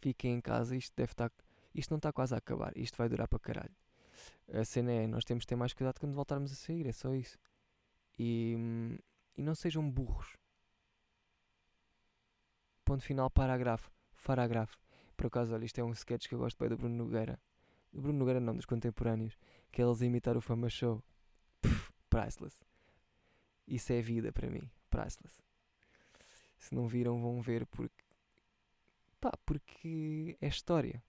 Fiquem 0.00 0.34
em 0.34 0.40
casa, 0.40 0.76
isto 0.76 0.94
deve 0.94 1.12
estar. 1.12 1.32
Isto 1.74 1.90
não 1.90 1.96
está 1.96 2.12
quase 2.12 2.34
a 2.34 2.38
acabar, 2.38 2.76
isto 2.76 2.96
vai 2.98 3.08
durar 3.08 3.26
para 3.26 3.38
caralho. 3.38 3.74
A 4.52 4.64
cena 4.64 4.92
é, 4.92 5.06
nós 5.06 5.24
temos 5.24 5.42
de 5.42 5.48
ter 5.48 5.56
mais 5.56 5.72
cuidado 5.72 5.98
quando 5.98 6.14
voltarmos 6.14 6.52
a 6.52 6.54
sair, 6.54 6.86
é 6.86 6.92
só 6.92 7.14
isso. 7.14 7.38
E, 8.18 8.54
e 9.36 9.42
não 9.42 9.54
sejam 9.54 9.90
burros 9.90 10.36
ponto 12.84 13.02
final, 13.02 13.30
parágrafo, 13.30 13.90
parágrafo. 14.24 14.78
Por 15.16 15.26
acaso, 15.26 15.54
olha, 15.54 15.64
isto 15.64 15.78
é 15.80 15.84
um 15.84 15.92
sketch 15.92 16.28
que 16.28 16.34
eu 16.34 16.38
gosto 16.38 16.58
bem 16.58 16.68
do 16.68 16.76
Bruno 16.76 16.94
Nogueira. 16.94 17.40
Do 17.92 18.02
Bruno 18.02 18.18
Nogueira 18.18 18.40
não, 18.40 18.54
dos 18.54 18.66
contemporâneos. 18.66 19.38
Que 19.72 19.80
é 19.80 19.84
eles 19.84 20.02
imitar 20.02 20.36
o 20.36 20.40
Fama 20.40 20.68
Show. 20.68 21.02
Pff, 21.62 21.92
priceless. 22.10 22.60
Isso 23.66 23.92
é 23.92 24.00
vida 24.00 24.32
para 24.32 24.48
mim. 24.48 24.70
Priceless. 24.90 25.42
Se 26.58 26.74
não 26.74 26.86
viram, 26.88 27.20
vão 27.20 27.40
ver 27.40 27.66
porque... 27.66 28.04
Pá, 29.20 29.32
porque 29.44 30.36
é 30.40 30.48
história. 30.48 31.02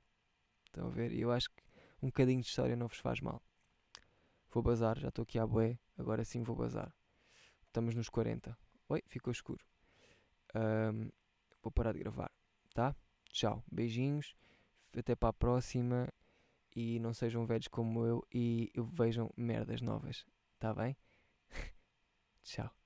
Estão 0.66 0.88
a 0.88 0.90
ver? 0.90 1.12
E 1.12 1.22
eu 1.22 1.32
acho 1.32 1.50
que 1.50 1.64
um 2.02 2.08
bocadinho 2.08 2.42
de 2.42 2.48
história 2.48 2.76
não 2.76 2.88
vos 2.88 2.98
faz 2.98 3.20
mal. 3.20 3.42
Vou 4.52 4.64
bazar, 4.64 4.98
já 4.98 5.10
estou 5.10 5.24
aqui 5.24 5.38
à 5.38 5.46
boé. 5.46 5.78
Agora 5.98 6.24
sim 6.24 6.44
vou 6.44 6.56
bazar. 6.56 6.94
Estamos 7.66 7.94
nos 7.96 8.10
40. 8.10 8.58
Oi, 8.88 9.04
ficou 9.08 9.32
escuro. 9.32 9.66
Um, 10.56 11.10
vou 11.62 11.72
parar 11.72 11.92
de 11.92 12.00
gravar, 12.00 12.32
tá? 12.74 12.96
Tchau, 13.32 13.64
beijinhos, 13.70 14.34
até 14.98 15.16
para 15.16 15.30
a 15.30 15.34
próxima 15.34 16.08
e 16.76 17.00
não 17.00 17.14
sejam 17.14 17.46
velhos 17.46 17.68
como 17.68 18.06
eu 18.06 18.26
e 18.34 18.72
vejam 18.94 19.30
merdas 19.36 19.82
novas, 19.82 20.26
tá 20.60 20.74
bem? 20.74 20.96
Tchau. 22.46 22.85